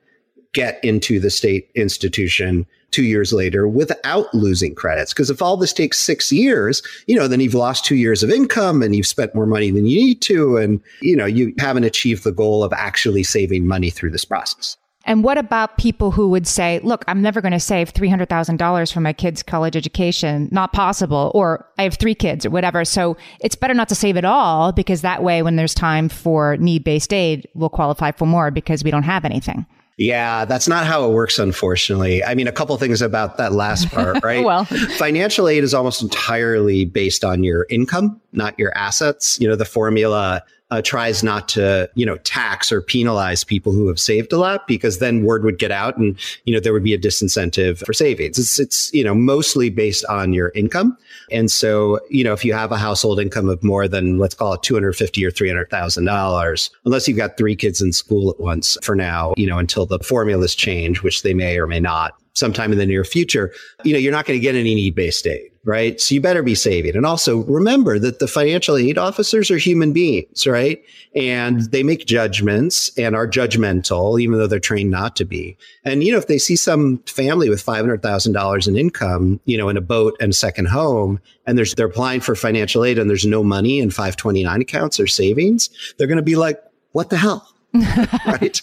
get 0.53 0.83
into 0.83 1.19
the 1.19 1.29
state 1.29 1.69
institution 1.75 2.65
two 2.91 3.03
years 3.03 3.31
later 3.31 3.67
without 3.67 4.33
losing 4.33 4.73
credits. 4.73 5.13
Because 5.13 5.29
if 5.29 5.41
all 5.41 5.57
this 5.57 5.73
takes 5.73 5.99
six 5.99 6.31
years, 6.31 6.81
you 7.07 7.15
know, 7.15 7.27
then 7.27 7.39
you've 7.39 7.53
lost 7.53 7.85
two 7.85 7.95
years 7.95 8.23
of 8.23 8.31
income 8.31 8.81
and 8.81 8.95
you've 8.95 9.05
spent 9.05 9.35
more 9.35 9.45
money 9.45 9.69
than 9.69 9.85
you 9.85 9.99
need 9.99 10.21
to. 10.23 10.57
And, 10.57 10.81
you 11.01 11.15
know, 11.15 11.25
you 11.25 11.53
haven't 11.59 11.83
achieved 11.83 12.23
the 12.23 12.31
goal 12.31 12.63
of 12.63 12.73
actually 12.73 13.23
saving 13.23 13.67
money 13.67 13.91
through 13.91 14.09
this 14.09 14.25
process. 14.25 14.75
And 15.09 15.23
what 15.23 15.39
about 15.39 15.79
people 15.79 16.11
who 16.11 16.29
would 16.29 16.45
say, 16.45 16.79
look, 16.83 17.03
I'm 17.07 17.19
never 17.19 17.41
going 17.41 17.51
to 17.51 17.59
save 17.59 17.91
$300,000 17.91 18.93
for 18.93 18.99
my 18.99 19.11
kid's 19.11 19.41
college 19.41 19.75
education? 19.75 20.47
Not 20.51 20.71
possible. 20.71 21.31
Or 21.33 21.67
I 21.79 21.83
have 21.83 21.95
three 21.95 22.13
kids 22.13 22.45
or 22.45 22.51
whatever. 22.51 22.85
So 22.85 23.17
it's 23.39 23.55
better 23.55 23.73
not 23.73 23.89
to 23.89 23.95
save 23.95 24.17
at 24.17 24.23
all 24.23 24.71
because 24.71 25.01
that 25.01 25.23
way, 25.23 25.41
when 25.41 25.55
there's 25.55 25.73
time 25.73 26.09
for 26.09 26.57
need 26.57 26.83
based 26.83 27.11
aid, 27.11 27.47
we'll 27.55 27.69
qualify 27.69 28.11
for 28.11 28.27
more 28.27 28.51
because 28.51 28.83
we 28.83 28.91
don't 28.91 29.01
have 29.01 29.25
anything. 29.25 29.65
Yeah, 29.97 30.45
that's 30.45 30.67
not 30.67 30.85
how 30.85 31.09
it 31.09 31.13
works, 31.13 31.39
unfortunately. 31.39 32.23
I 32.23 32.35
mean, 32.35 32.47
a 32.47 32.51
couple 32.51 32.77
things 32.77 33.01
about 33.01 33.37
that 33.37 33.51
last 33.51 33.89
part, 33.89 34.19
right? 34.23 34.45
well, 34.45 34.65
financial 34.65 35.49
aid 35.49 35.63
is 35.63 35.73
almost 35.73 36.03
entirely 36.03 36.85
based 36.85 37.25
on 37.25 37.43
your 37.43 37.65
income, 37.71 38.21
not 38.31 38.57
your 38.59 38.77
assets. 38.77 39.39
You 39.41 39.47
know, 39.47 39.55
the 39.55 39.65
formula 39.65 40.43
uh, 40.71 40.81
tries 40.81 41.23
not 41.23 41.47
to, 41.49 41.89
you 41.95 42.05
know, 42.05 42.17
tax 42.17 42.71
or 42.71 42.81
penalize 42.81 43.43
people 43.43 43.71
who 43.71 43.87
have 43.87 43.99
saved 43.99 44.31
a 44.31 44.37
lot 44.37 44.67
because 44.67 44.99
then 44.99 45.23
word 45.23 45.43
would 45.43 45.57
get 45.57 45.71
out 45.71 45.97
and, 45.97 46.17
you 46.45 46.53
know, 46.53 46.59
there 46.59 46.73
would 46.73 46.83
be 46.83 46.93
a 46.93 46.97
disincentive 46.97 47.83
for 47.85 47.93
savings. 47.93 48.37
It's, 48.37 48.59
it's, 48.59 48.93
you 48.93 49.03
know, 49.03 49.15
mostly 49.15 49.69
based 49.69 50.05
on 50.05 50.31
your 50.33 50.49
income. 50.49 50.97
And 51.31 51.49
so, 51.51 51.99
you 52.09 52.23
know, 52.23 52.33
if 52.33 52.45
you 52.45 52.53
have 52.53 52.71
a 52.71 52.77
household 52.77 53.19
income 53.19 53.49
of 53.49 53.63
more 53.63 53.87
than, 53.87 54.19
let's 54.19 54.35
call 54.35 54.53
it 54.53 54.63
250 54.63 55.25
or 55.25 55.31
$300,000, 55.31 56.69
unless 56.85 57.07
you've 57.07 57.17
got 57.17 57.37
three 57.37 57.55
kids 57.55 57.81
in 57.81 57.91
school 57.91 58.29
at 58.29 58.39
once 58.39 58.77
for 58.83 58.95
now, 58.95 59.33
you 59.37 59.47
know, 59.47 59.57
until 59.57 59.85
the 59.85 59.99
formulas 59.99 60.53
change, 60.53 61.01
which 61.01 61.23
they 61.23 61.33
may 61.33 61.57
or 61.57 61.65
may 61.65 61.79
not 61.79 62.13
sometime 62.33 62.71
in 62.71 62.77
the 62.77 62.85
near 62.85 63.03
future, 63.03 63.51
you 63.83 63.91
know, 63.91 63.99
you're 63.99 64.13
not 64.13 64.25
going 64.25 64.39
to 64.39 64.41
get 64.41 64.55
any 64.55 64.75
need 64.75 64.95
based 64.95 65.25
aid 65.27 65.51
right? 65.69 66.01
So 66.01 66.15
you 66.15 66.21
better 66.21 66.41
be 66.41 66.55
saving. 66.55 66.95
And 66.95 67.05
also 67.05 67.43
remember 67.43 67.99
that 67.99 68.17
the 68.17 68.27
financial 68.27 68.75
aid 68.75 68.97
officers 68.97 69.51
are 69.51 69.57
human 69.57 69.93
beings, 69.93 70.47
right? 70.47 70.83
And 71.15 71.61
they 71.71 71.83
make 71.83 72.07
judgments 72.07 72.91
and 72.97 73.15
are 73.15 73.27
judgmental, 73.27 74.19
even 74.19 74.39
though 74.39 74.47
they're 74.47 74.59
trained 74.59 74.89
not 74.89 75.15
to 75.17 75.25
be. 75.25 75.57
And, 75.85 76.03
you 76.03 76.11
know, 76.11 76.17
if 76.17 76.25
they 76.25 76.39
see 76.39 76.55
some 76.55 76.97
family 77.05 77.51
with 77.51 77.63
$500,000 77.63 78.67
in 78.67 78.77
income, 78.77 79.39
you 79.45 79.59
know, 79.59 79.69
in 79.69 79.77
a 79.77 79.81
boat 79.81 80.17
and 80.19 80.35
second 80.35 80.69
home, 80.69 81.19
and 81.45 81.55
there's, 81.55 81.75
they're 81.75 81.85
applying 81.85 82.21
for 82.21 82.33
financial 82.33 82.83
aid 82.83 82.97
and 82.97 83.07
there's 83.07 83.27
no 83.27 83.43
money 83.43 83.77
in 83.77 83.91
529 83.91 84.61
accounts 84.61 84.99
or 84.99 85.05
savings, 85.05 85.69
they're 85.97 86.07
going 86.07 86.17
to 86.17 86.23
be 86.23 86.35
like, 86.35 86.59
what 86.93 87.11
the 87.11 87.17
hell? 87.17 87.47
right. 88.25 88.59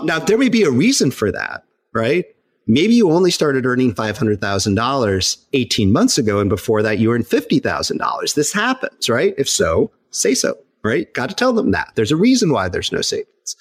Now, 0.00 0.18
there 0.18 0.38
may 0.38 0.48
be 0.48 0.62
a 0.62 0.70
reason 0.70 1.10
for 1.10 1.30
that, 1.30 1.64
right? 1.92 2.24
Maybe 2.68 2.94
you 2.94 3.10
only 3.10 3.30
started 3.30 3.64
earning 3.64 3.94
$500,000 3.94 5.36
18 5.54 5.92
months 5.92 6.18
ago, 6.18 6.38
and 6.38 6.50
before 6.50 6.82
that, 6.82 6.98
you 6.98 7.12
earned 7.12 7.24
$50,000. 7.24 8.34
This 8.34 8.52
happens, 8.52 9.08
right? 9.08 9.34
If 9.38 9.48
so, 9.48 9.90
say 10.10 10.34
so, 10.34 10.56
right? 10.84 11.12
Got 11.14 11.30
to 11.30 11.34
tell 11.34 11.54
them 11.54 11.70
that. 11.70 11.92
There's 11.94 12.12
a 12.12 12.16
reason 12.16 12.52
why 12.52 12.68
there's 12.68 12.92
no 12.92 13.00
savings. 13.00 13.56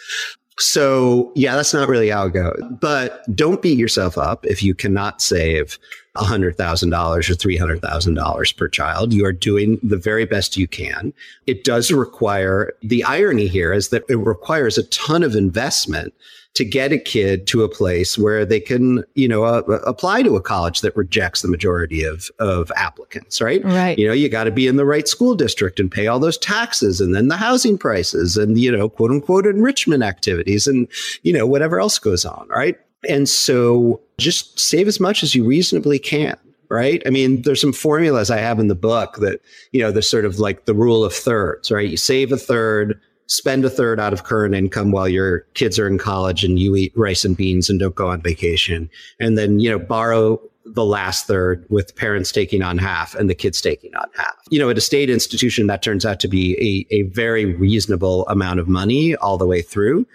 So, 0.59 1.31
yeah, 1.35 1.55
that's 1.55 1.73
not 1.73 1.87
really 1.87 2.09
how 2.09 2.25
it 2.25 2.33
goes. 2.33 2.59
But 2.81 3.23
don't 3.35 3.61
beat 3.61 3.77
yourself 3.77 4.17
up 4.17 4.45
if 4.45 4.63
you 4.63 4.73
cannot 4.73 5.21
save 5.21 5.77
$100,000 6.15 6.57
or 6.57 7.33
$300,000 7.33 8.57
per 8.57 8.67
child. 8.67 9.13
You 9.13 9.23
are 9.25 9.33
doing 9.33 9.79
the 9.83 9.97
very 9.97 10.25
best 10.25 10.57
you 10.57 10.67
can. 10.67 11.13
It 11.45 11.63
does 11.63 11.91
require, 11.91 12.73
the 12.81 13.03
irony 13.03 13.47
here 13.47 13.71
is 13.71 13.89
that 13.89 14.03
it 14.09 14.17
requires 14.17 14.77
a 14.77 14.83
ton 14.87 15.21
of 15.21 15.35
investment 15.35 16.13
to 16.57 16.65
get 16.65 16.91
a 16.91 16.97
kid 16.97 17.45
to 17.45 17.61
a 17.61 17.69
place 17.69 18.17
where 18.17 18.43
they 18.43 18.59
can, 18.59 19.03
you 19.13 19.27
know, 19.27 19.43
uh, 19.43 19.61
apply 19.85 20.23
to 20.23 20.35
a 20.35 20.41
college 20.41 20.81
that 20.81 20.97
rejects 20.97 21.43
the 21.43 21.47
majority 21.47 22.03
of, 22.03 22.31
of 22.39 22.71
applicants, 22.75 23.39
right? 23.39 23.63
Right. 23.63 23.95
You 23.99 24.07
know, 24.07 24.13
you 24.13 24.27
got 24.27 24.45
to 24.45 24.51
be 24.51 24.65
in 24.65 24.75
the 24.75 24.83
right 24.83 25.07
school 25.07 25.35
district 25.35 25.79
and 25.79 25.91
pay 25.91 26.07
all 26.07 26.17
those 26.17 26.35
taxes 26.35 26.99
and 26.99 27.13
then 27.13 27.27
the 27.27 27.37
housing 27.37 27.77
prices 27.77 28.37
and, 28.37 28.57
you 28.57 28.75
know, 28.75 28.89
quote 28.89 29.11
unquote 29.11 29.45
enrichment 29.45 30.01
activities 30.01 30.65
and, 30.65 30.87
you 31.21 31.31
know, 31.31 31.45
whatever 31.45 31.79
else 31.79 31.99
goes 31.99 32.25
on, 32.25 32.47
right? 32.47 32.75
And 33.07 33.29
so 33.29 34.01
just 34.17 34.59
save 34.59 34.87
as 34.87 34.99
much 34.99 35.21
as 35.21 35.35
you 35.35 35.45
reasonably 35.45 35.99
can 35.99 36.37
right? 36.69 37.01
I 37.05 37.11
mean, 37.11 37.43
there's 37.43 37.61
some 37.61 37.71
formulas 37.71 38.29
I 38.29 38.39
have 38.39 38.59
in 38.59 38.67
the 38.67 38.75
book 38.75 39.15
that, 39.21 39.39
you 39.71 39.81
know, 39.81 39.89
there's 39.89 40.09
sort 40.09 40.25
of 40.25 40.37
like 40.37 40.65
the 40.65 40.73
rule 40.73 41.05
of 41.05 41.13
thirds, 41.13 41.71
right? 41.71 41.87
You 41.87 41.95
save 41.95 42.33
a 42.33 42.37
third, 42.37 42.99
spend 43.27 43.65
a 43.65 43.69
third 43.69 43.99
out 43.99 44.13
of 44.13 44.23
current 44.23 44.55
income 44.55 44.91
while 44.91 45.07
your 45.07 45.41
kids 45.53 45.77
are 45.77 45.87
in 45.87 45.97
college 45.97 46.43
and 46.43 46.59
you 46.59 46.75
eat 46.75 46.93
rice 46.95 47.23
and 47.23 47.37
beans 47.37 47.69
and 47.69 47.79
don't 47.79 47.95
go 47.95 48.09
on 48.09 48.21
vacation. 48.21 48.89
And 49.19 49.37
then, 49.37 49.59
you 49.59 49.69
know, 49.69 49.79
borrow 49.79 50.41
the 50.65 50.85
last 50.85 51.27
third 51.27 51.65
with 51.69 51.95
parents 51.95 52.31
taking 52.31 52.61
on 52.61 52.77
half 52.77 53.15
and 53.15 53.29
the 53.29 53.35
kids 53.35 53.61
taking 53.61 53.93
on 53.95 54.07
half. 54.15 54.35
You 54.49 54.59
know, 54.59 54.69
at 54.69 54.77
a 54.77 54.81
state 54.81 55.09
institution, 55.09 55.67
that 55.67 55.81
turns 55.81 56.05
out 56.05 56.19
to 56.21 56.27
be 56.27 56.85
a, 56.91 56.95
a 56.95 57.01
very 57.03 57.45
reasonable 57.45 58.27
amount 58.27 58.59
of 58.59 58.67
money 58.67 59.15
all 59.17 59.37
the 59.37 59.45
way 59.45 59.61
through. 59.61 60.05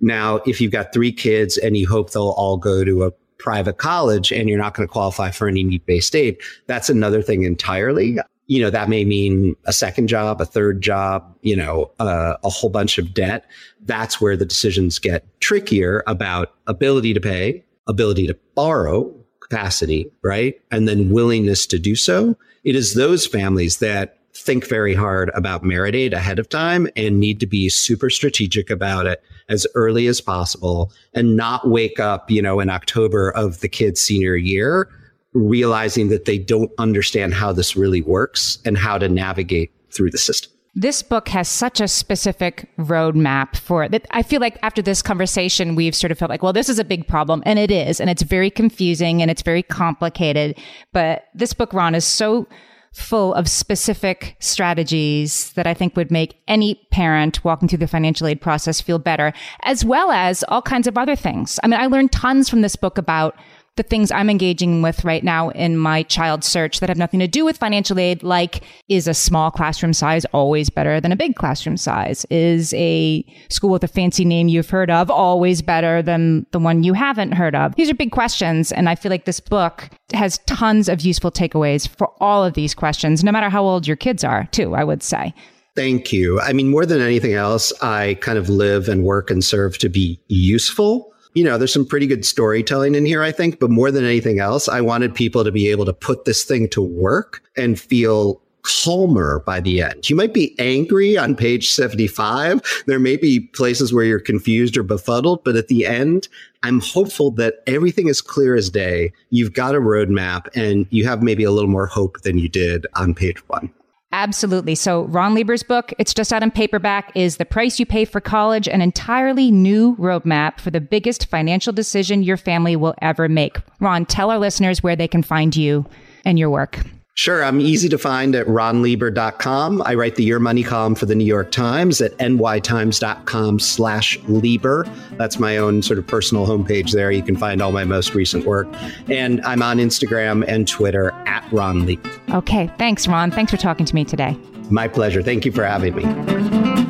Now, 0.00 0.36
if 0.46 0.60
you've 0.60 0.72
got 0.72 0.92
three 0.92 1.12
kids 1.12 1.58
and 1.58 1.76
you 1.76 1.86
hope 1.86 2.10
they'll 2.10 2.30
all 2.30 2.56
go 2.56 2.84
to 2.84 3.04
a 3.04 3.10
private 3.38 3.78
college 3.78 4.32
and 4.32 4.48
you're 4.48 4.58
not 4.58 4.74
going 4.74 4.86
to 4.86 4.92
qualify 4.92 5.30
for 5.30 5.48
any 5.48 5.62
need 5.62 5.84
based 5.86 6.14
aid, 6.16 6.38
that's 6.66 6.90
another 6.90 7.22
thing 7.22 7.42
entirely 7.42 8.18
you 8.50 8.60
know, 8.60 8.68
that 8.68 8.88
may 8.88 9.04
mean 9.04 9.54
a 9.66 9.72
second 9.72 10.08
job, 10.08 10.40
a 10.40 10.44
third 10.44 10.82
job, 10.82 11.36
you 11.42 11.54
know, 11.54 11.88
uh, 12.00 12.34
a 12.42 12.50
whole 12.50 12.68
bunch 12.68 12.98
of 12.98 13.14
debt. 13.14 13.44
That's 13.82 14.20
where 14.20 14.36
the 14.36 14.44
decisions 14.44 14.98
get 14.98 15.24
trickier 15.38 16.02
about 16.08 16.52
ability 16.66 17.14
to 17.14 17.20
pay, 17.20 17.64
ability 17.86 18.26
to 18.26 18.36
borrow 18.56 19.14
capacity, 19.38 20.10
right? 20.24 20.60
And 20.72 20.88
then 20.88 21.10
willingness 21.10 21.64
to 21.66 21.78
do 21.78 21.94
so. 21.94 22.36
It 22.64 22.74
is 22.74 22.94
those 22.94 23.24
families 23.24 23.76
that 23.76 24.18
think 24.34 24.66
very 24.66 24.94
hard 24.94 25.30
about 25.36 25.62
merit 25.62 25.94
aid 25.94 26.12
ahead 26.12 26.40
of 26.40 26.48
time 26.48 26.88
and 26.96 27.20
need 27.20 27.38
to 27.38 27.46
be 27.46 27.68
super 27.68 28.10
strategic 28.10 28.68
about 28.68 29.06
it 29.06 29.22
as 29.48 29.64
early 29.76 30.08
as 30.08 30.20
possible 30.20 30.90
and 31.14 31.36
not 31.36 31.68
wake 31.68 32.00
up, 32.00 32.28
you 32.28 32.42
know, 32.42 32.58
in 32.58 32.68
October 32.68 33.30
of 33.30 33.60
the 33.60 33.68
kid's 33.68 34.00
senior 34.00 34.34
year 34.34 34.90
realizing 35.32 36.08
that 36.08 36.24
they 36.24 36.38
don't 36.38 36.70
understand 36.78 37.34
how 37.34 37.52
this 37.52 37.76
really 37.76 38.02
works 38.02 38.58
and 38.64 38.76
how 38.76 38.98
to 38.98 39.08
navigate 39.08 39.70
through 39.90 40.10
the 40.10 40.18
system. 40.18 40.52
This 40.74 41.02
book 41.02 41.28
has 41.28 41.48
such 41.48 41.80
a 41.80 41.88
specific 41.88 42.70
roadmap 42.78 43.56
for 43.56 43.88
that 43.88 44.06
I 44.12 44.22
feel 44.22 44.40
like 44.40 44.56
after 44.62 44.80
this 44.80 45.02
conversation, 45.02 45.74
we've 45.74 45.96
sort 45.96 46.12
of 46.12 46.18
felt 46.18 46.30
like, 46.30 46.44
well, 46.44 46.52
this 46.52 46.68
is 46.68 46.78
a 46.78 46.84
big 46.84 47.08
problem. 47.08 47.42
And 47.44 47.58
it 47.58 47.72
is. 47.72 48.00
And 48.00 48.08
it's 48.08 48.22
very 48.22 48.50
confusing 48.50 49.20
and 49.20 49.30
it's 49.30 49.42
very 49.42 49.64
complicated. 49.64 50.56
But 50.92 51.24
this 51.34 51.52
book, 51.54 51.72
Ron, 51.72 51.96
is 51.96 52.04
so 52.04 52.46
full 52.92 53.34
of 53.34 53.48
specific 53.48 54.36
strategies 54.40 55.52
that 55.52 55.66
I 55.66 55.74
think 55.74 55.96
would 55.96 56.10
make 56.10 56.40
any 56.48 56.74
parent 56.90 57.44
walking 57.44 57.68
through 57.68 57.78
the 57.78 57.86
financial 57.86 58.26
aid 58.26 58.40
process 58.40 58.80
feel 58.80 58.98
better, 58.98 59.32
as 59.62 59.84
well 59.84 60.10
as 60.10 60.44
all 60.48 60.62
kinds 60.62 60.86
of 60.86 60.98
other 60.98 61.14
things. 61.14 61.60
I 61.62 61.68
mean, 61.68 61.78
I 61.80 61.86
learned 61.86 62.10
tons 62.12 62.48
from 62.48 62.62
this 62.62 62.76
book 62.76 62.98
about 62.98 63.36
the 63.80 63.88
things 63.88 64.10
I'm 64.10 64.28
engaging 64.28 64.82
with 64.82 65.06
right 65.06 65.24
now 65.24 65.48
in 65.50 65.78
my 65.78 66.02
child 66.02 66.44
search 66.44 66.80
that 66.80 66.90
have 66.90 66.98
nothing 66.98 67.18
to 67.20 67.26
do 67.26 67.46
with 67.46 67.56
financial 67.56 67.98
aid, 67.98 68.22
like 68.22 68.62
is 68.88 69.08
a 69.08 69.14
small 69.14 69.50
classroom 69.50 69.94
size 69.94 70.26
always 70.34 70.68
better 70.68 71.00
than 71.00 71.12
a 71.12 71.16
big 71.16 71.34
classroom 71.34 71.78
size? 71.78 72.26
Is 72.28 72.74
a 72.74 73.24
school 73.48 73.70
with 73.70 73.82
a 73.82 73.88
fancy 73.88 74.26
name 74.26 74.48
you've 74.48 74.68
heard 74.68 74.90
of 74.90 75.10
always 75.10 75.62
better 75.62 76.02
than 76.02 76.44
the 76.50 76.58
one 76.58 76.82
you 76.82 76.92
haven't 76.92 77.32
heard 77.32 77.54
of? 77.54 77.74
These 77.76 77.88
are 77.88 77.94
big 77.94 78.12
questions. 78.12 78.70
And 78.70 78.86
I 78.86 78.96
feel 78.96 79.08
like 79.08 79.24
this 79.24 79.40
book 79.40 79.88
has 80.12 80.36
tons 80.44 80.90
of 80.90 81.00
useful 81.00 81.30
takeaways 81.30 81.88
for 81.88 82.12
all 82.20 82.44
of 82.44 82.52
these 82.52 82.74
questions, 82.74 83.24
no 83.24 83.32
matter 83.32 83.48
how 83.48 83.64
old 83.64 83.86
your 83.86 83.96
kids 83.96 84.22
are, 84.22 84.46
too, 84.52 84.74
I 84.74 84.84
would 84.84 85.02
say. 85.02 85.32
Thank 85.74 86.12
you. 86.12 86.38
I 86.38 86.52
mean, 86.52 86.68
more 86.68 86.84
than 86.84 87.00
anything 87.00 87.32
else, 87.32 87.72
I 87.80 88.18
kind 88.20 88.36
of 88.36 88.50
live 88.50 88.90
and 88.90 89.04
work 89.04 89.30
and 89.30 89.42
serve 89.42 89.78
to 89.78 89.88
be 89.88 90.20
useful 90.28 91.09
you 91.34 91.44
know, 91.44 91.58
there's 91.58 91.72
some 91.72 91.86
pretty 91.86 92.06
good 92.06 92.24
storytelling 92.24 92.94
in 92.94 93.06
here, 93.06 93.22
I 93.22 93.32
think. 93.32 93.60
But 93.60 93.70
more 93.70 93.90
than 93.90 94.04
anything 94.04 94.40
else, 94.40 94.68
I 94.68 94.80
wanted 94.80 95.14
people 95.14 95.44
to 95.44 95.52
be 95.52 95.68
able 95.68 95.84
to 95.84 95.92
put 95.92 96.24
this 96.24 96.44
thing 96.44 96.68
to 96.70 96.80
work 96.82 97.42
and 97.56 97.78
feel 97.78 98.40
calmer 98.62 99.42
by 99.46 99.60
the 99.60 99.82
end. 99.82 100.10
You 100.10 100.16
might 100.16 100.34
be 100.34 100.54
angry 100.58 101.16
on 101.16 101.34
page 101.34 101.70
75. 101.70 102.60
There 102.86 102.98
may 102.98 103.16
be 103.16 103.40
places 103.40 103.92
where 103.92 104.04
you're 104.04 104.20
confused 104.20 104.76
or 104.76 104.82
befuddled, 104.82 105.44
but 105.44 105.56
at 105.56 105.68
the 105.68 105.86
end, 105.86 106.28
I'm 106.62 106.80
hopeful 106.80 107.30
that 107.32 107.62
everything 107.66 108.08
is 108.08 108.20
clear 108.20 108.54
as 108.54 108.68
day. 108.68 109.12
You've 109.30 109.54
got 109.54 109.74
a 109.74 109.80
roadmap 109.80 110.48
and 110.54 110.86
you 110.90 111.06
have 111.06 111.22
maybe 111.22 111.44
a 111.44 111.50
little 111.50 111.70
more 111.70 111.86
hope 111.86 112.20
than 112.20 112.38
you 112.38 112.48
did 112.48 112.86
on 112.96 113.14
page 113.14 113.38
one. 113.48 113.72
Absolutely. 114.12 114.74
So, 114.74 115.04
Ron 115.04 115.34
Lieber's 115.34 115.62
book, 115.62 115.92
it's 115.98 116.12
just 116.12 116.32
out 116.32 116.42
in 116.42 116.50
paperback, 116.50 117.12
is 117.14 117.36
The 117.36 117.44
Price 117.44 117.78
You 117.78 117.86
Pay 117.86 118.04
for 118.04 118.20
College, 118.20 118.66
an 118.66 118.80
entirely 118.80 119.52
new 119.52 119.94
roadmap 119.96 120.58
for 120.58 120.70
the 120.72 120.80
biggest 120.80 121.26
financial 121.26 121.72
decision 121.72 122.24
your 122.24 122.36
family 122.36 122.74
will 122.74 122.94
ever 123.00 123.28
make. 123.28 123.58
Ron, 123.78 124.04
tell 124.04 124.30
our 124.30 124.38
listeners 124.38 124.82
where 124.82 124.96
they 124.96 125.06
can 125.06 125.22
find 125.22 125.54
you 125.54 125.86
and 126.24 126.38
your 126.40 126.50
work. 126.50 126.80
Sure. 127.14 127.44
I'm 127.44 127.60
easy 127.60 127.88
to 127.88 127.98
find 127.98 128.34
at 128.34 128.46
ronlieber.com. 128.46 129.82
I 129.84 129.94
write 129.94 130.14
the 130.16 130.24
Your 130.24 130.38
Money 130.38 130.62
column 130.62 130.94
for 130.94 131.06
the 131.06 131.14
New 131.14 131.24
York 131.24 131.50
Times 131.50 132.00
at 132.00 132.16
nytimes.com 132.18 133.58
slash 133.58 134.18
Lieber. 134.28 134.86
That's 135.18 135.38
my 135.38 135.58
own 135.58 135.82
sort 135.82 135.98
of 135.98 136.06
personal 136.06 136.46
homepage 136.46 136.92
there. 136.92 137.10
You 137.10 137.22
can 137.22 137.36
find 137.36 137.60
all 137.60 137.72
my 137.72 137.84
most 137.84 138.14
recent 138.14 138.46
work. 138.46 138.68
And 139.08 139.40
I'm 139.42 139.62
on 139.62 139.78
Instagram 139.78 140.44
and 140.48 140.66
Twitter 140.66 141.10
at 141.26 141.46
Ron 141.52 141.84
Lieber. 141.84 142.10
Okay. 142.30 142.70
Thanks, 142.78 143.06
Ron. 143.06 143.30
Thanks 143.30 143.50
for 143.50 143.58
talking 143.58 143.84
to 143.86 143.94
me 143.94 144.04
today. 144.04 144.36
My 144.70 144.88
pleasure. 144.88 145.22
Thank 145.22 145.44
you 145.44 145.52
for 145.52 145.64
having 145.64 145.96
me. 145.96 146.89